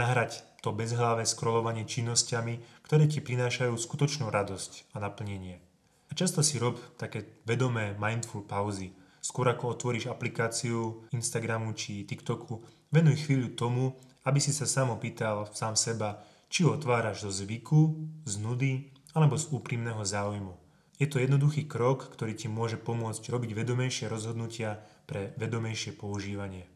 Nahrať 0.00 0.42
to 0.64 0.72
bezhlavé 0.72 1.28
scrollovanie 1.28 1.84
činnosťami, 1.84 2.82
ktoré 2.88 3.04
ti 3.06 3.20
prinášajú 3.20 3.76
skutočnú 3.76 4.32
radosť 4.32 4.96
a 4.96 5.00
naplnenie. 5.04 5.60
A 6.08 6.12
často 6.16 6.40
si 6.40 6.56
rob 6.56 6.80
také 6.96 7.44
vedomé 7.44 7.94
mindful 8.00 8.42
pauzy. 8.42 8.96
Skôr 9.26 9.50
ako 9.50 9.74
otvoríš 9.74 10.06
aplikáciu 10.06 11.02
Instagramu 11.10 11.74
či 11.74 12.06
TikToku, 12.06 12.62
venuj 12.94 13.26
chvíľu 13.26 13.58
tomu, 13.58 13.98
aby 14.22 14.38
si 14.38 14.54
sa 14.54 14.70
sám 14.70 14.94
opýtal 14.94 15.50
sám 15.50 15.74
seba, 15.74 16.22
či 16.46 16.62
ho 16.62 16.78
otváraš 16.78 17.26
zo 17.26 17.42
zvyku, 17.42 18.06
z 18.22 18.38
nudy 18.38 18.94
alebo 19.18 19.34
z 19.34 19.50
úprimného 19.50 19.98
záujmu. 20.06 20.54
Je 21.02 21.10
to 21.10 21.18
jednoduchý 21.18 21.66
krok, 21.66 22.06
ktorý 22.14 22.38
ti 22.38 22.46
môže 22.46 22.78
pomôcť 22.78 23.26
robiť 23.26 23.50
vedomejšie 23.50 24.06
rozhodnutia 24.06 24.78
pre 25.10 25.34
vedomejšie 25.34 25.98
používanie. 25.98 26.70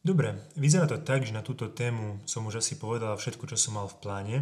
Dobre, 0.00 0.40
vyzerá 0.56 0.88
to 0.88 0.96
tak, 0.96 1.28
že 1.28 1.36
na 1.36 1.44
túto 1.44 1.68
tému 1.68 2.24
som 2.24 2.48
už 2.48 2.64
asi 2.64 2.80
povedal 2.80 3.12
všetko, 3.12 3.44
čo 3.52 3.60
som 3.60 3.76
mal 3.76 3.92
v 3.92 4.00
pláne. 4.00 4.36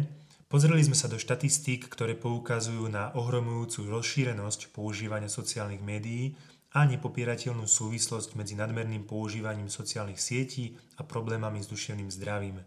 Pozreli 0.47 0.79
sme 0.85 0.95
sa 0.95 1.11
do 1.11 1.19
štatistík, 1.19 1.91
ktoré 1.91 2.15
poukazujú 2.15 2.87
na 2.87 3.11
ohromujúcu 3.19 3.89
rozšírenosť 3.89 4.71
používania 4.71 5.27
sociálnych 5.27 5.83
médií 5.83 6.39
a 6.73 6.89
nepopierateľnú 6.89 7.69
súvislosť 7.69 8.33
medzi 8.33 8.57
nadmerným 8.57 9.05
používaním 9.05 9.69
sociálnych 9.69 10.17
sietí 10.17 10.73
a 10.97 11.05
problémami 11.05 11.61
s 11.61 11.69
duševným 11.69 12.09
zdravím. 12.09 12.65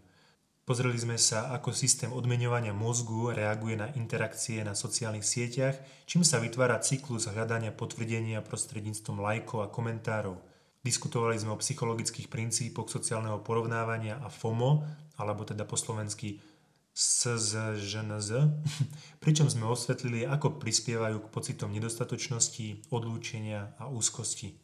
Pozreli 0.66 0.98
sme 0.98 1.14
sa, 1.14 1.54
ako 1.54 1.70
systém 1.70 2.10
odmeňovania 2.10 2.74
mozgu 2.74 3.30
reaguje 3.30 3.78
na 3.78 3.86
interakcie 3.94 4.66
na 4.66 4.74
sociálnych 4.74 5.22
sieťach, 5.22 5.78
čím 6.10 6.26
sa 6.26 6.42
vytvára 6.42 6.82
cyklus 6.82 7.30
hľadania 7.30 7.70
potvrdenia 7.70 8.42
prostredníctvom 8.42 9.22
lajkov 9.22 9.62
a 9.62 9.70
komentárov. 9.70 10.34
Diskutovali 10.82 11.38
sme 11.38 11.54
o 11.54 11.62
psychologických 11.62 12.26
princípoch 12.26 12.90
sociálneho 12.90 13.42
porovnávania 13.42 14.18
a 14.22 14.26
FOMO, 14.26 14.86
alebo 15.18 15.46
teda 15.46 15.66
po 15.66 15.78
slovensky 15.78 16.42
SZŽNZ, 16.96 18.30
pričom 19.22 19.52
sme 19.52 19.68
osvetlili, 19.68 20.24
ako 20.24 20.56
prispievajú 20.56 21.28
k 21.28 21.28
pocitom 21.28 21.68
nedostatočnosti, 21.68 22.88
odlúčenia 22.88 23.76
a 23.76 23.92
úzkosti. 23.92 24.56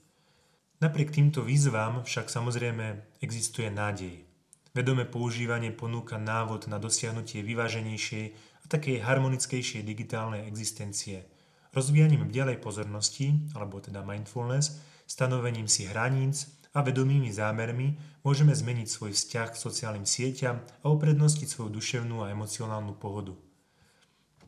Napriek 0.81 1.13
týmto 1.13 1.45
výzvam 1.45 2.01
však 2.01 2.33
samozrejme 2.33 3.21
existuje 3.21 3.69
nádej. 3.69 4.25
Vedomé 4.73 5.05
používanie 5.05 5.77
ponúka 5.77 6.17
návod 6.17 6.73
na 6.73 6.81
dosiahnutie 6.81 7.45
vyváženejšej 7.45 8.25
a 8.65 8.67
takej 8.67 9.05
harmonickejšej 9.05 9.85
digitálnej 9.85 10.49
existencie. 10.49 11.29
Rozvíjaním 11.77 12.33
ďalej 12.33 12.65
pozornosti, 12.65 13.53
alebo 13.53 13.85
teda 13.85 14.01
mindfulness, 14.01 14.81
stanovením 15.05 15.69
si 15.69 15.85
hraníc 15.85 16.49
a 16.73 16.79
vedomými 16.81 17.29
zámermi 17.29 18.21
môžeme 18.25 18.57
zmeniť 18.57 18.89
svoj 18.89 19.13
vzťah 19.13 19.49
k 19.53 19.61
sociálnym 19.61 20.09
sieťam 20.09 20.65
a 20.83 20.87
uprednostiť 20.89 21.49
svoju 21.49 21.71
duševnú 21.73 22.25
a 22.25 22.33
emocionálnu 22.33 22.97
pohodu. 22.97 23.37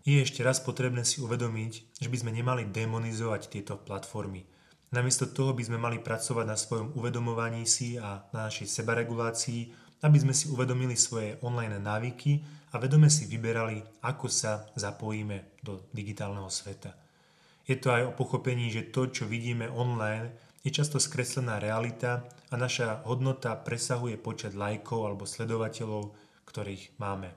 Je 0.04 0.20
ešte 0.20 0.44
raz 0.44 0.60
potrebné 0.60 1.04
si 1.04 1.20
uvedomiť, 1.24 2.00
že 2.00 2.08
by 2.08 2.16
sme 2.20 2.32
nemali 2.32 2.68
demonizovať 2.68 3.48
tieto 3.48 3.80
platformy. 3.80 4.44
Namiesto 4.92 5.28
toho 5.28 5.56
by 5.56 5.64
sme 5.64 5.80
mali 5.80 5.98
pracovať 6.00 6.44
na 6.44 6.56
svojom 6.60 6.92
uvedomovaní 6.96 7.64
si 7.64 7.96
a 7.96 8.28
na 8.30 8.48
našej 8.48 8.68
sebaregulácii 8.68 9.84
aby 10.04 10.20
sme 10.20 10.37
si 10.37 10.52
uvedomili 10.52 11.00
svoje 11.00 11.40
online 11.40 11.80
návyky 11.80 12.44
a 12.76 12.78
vedome 12.82 13.08
si 13.08 13.24
vyberali, 13.24 13.80
ako 14.04 14.28
sa 14.28 14.68
zapojíme 14.76 15.64
do 15.64 15.88
digitálneho 15.96 16.52
sveta. 16.52 16.92
Je 17.64 17.80
to 17.80 17.88
aj 17.88 18.12
o 18.12 18.16
pochopení, 18.16 18.68
že 18.68 18.92
to, 18.92 19.08
čo 19.08 19.24
vidíme 19.24 19.64
online, 19.72 20.28
je 20.64 20.72
často 20.72 20.96
skreslená 20.96 21.61
realita 21.61 22.24
a 22.48 22.57
naša 22.57 23.05
hodnota 23.05 23.53
presahuje 23.53 24.16
počet 24.16 24.57
lajkov 24.57 25.05
alebo 25.05 25.29
sledovateľov, 25.29 26.16
ktorých 26.48 26.96
máme. 26.96 27.37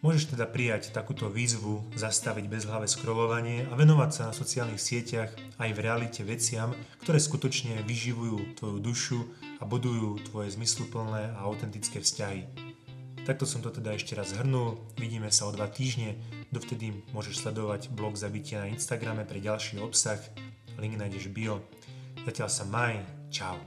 Môžeš 0.00 0.32
teda 0.32 0.48
prijať 0.48 0.96
takúto 0.96 1.28
výzvu, 1.28 1.92
zastaviť 1.92 2.48
bezhlavé 2.48 2.88
scrollovanie 2.88 3.68
a 3.68 3.76
venovať 3.76 4.10
sa 4.14 4.22
na 4.30 4.32
sociálnych 4.32 4.80
sieťach 4.80 5.28
aj 5.60 5.70
v 5.76 5.82
realite 5.84 6.24
veciam, 6.24 6.72
ktoré 7.04 7.20
skutočne 7.20 7.84
vyživujú 7.84 8.56
tvoju 8.56 8.78
dušu 8.80 9.20
a 9.60 9.68
budujú 9.68 10.24
tvoje 10.32 10.56
zmysluplné 10.56 11.36
a 11.36 11.44
autentické 11.44 12.00
vzťahy. 12.00 12.48
Takto 13.28 13.44
som 13.44 13.60
to 13.60 13.68
teda 13.68 13.92
ešte 13.92 14.16
raz 14.16 14.32
zhrnul, 14.32 14.80
vidíme 14.96 15.28
sa 15.28 15.44
o 15.44 15.52
dva 15.52 15.68
týždne, 15.68 16.16
dovtedy 16.48 17.04
môžeš 17.12 17.44
sledovať 17.44 17.92
blog 17.92 18.16
Zabitia 18.16 18.64
na 18.64 18.72
Instagrame 18.72 19.28
pre 19.28 19.44
ďalší 19.44 19.84
obsah, 19.84 20.16
link 20.80 20.96
nájdeš 20.96 21.28
bio. 21.28 21.60
Até 22.26 22.42
lá 22.42 22.48
mãe, 22.64 23.04
Tchau. 23.30 23.58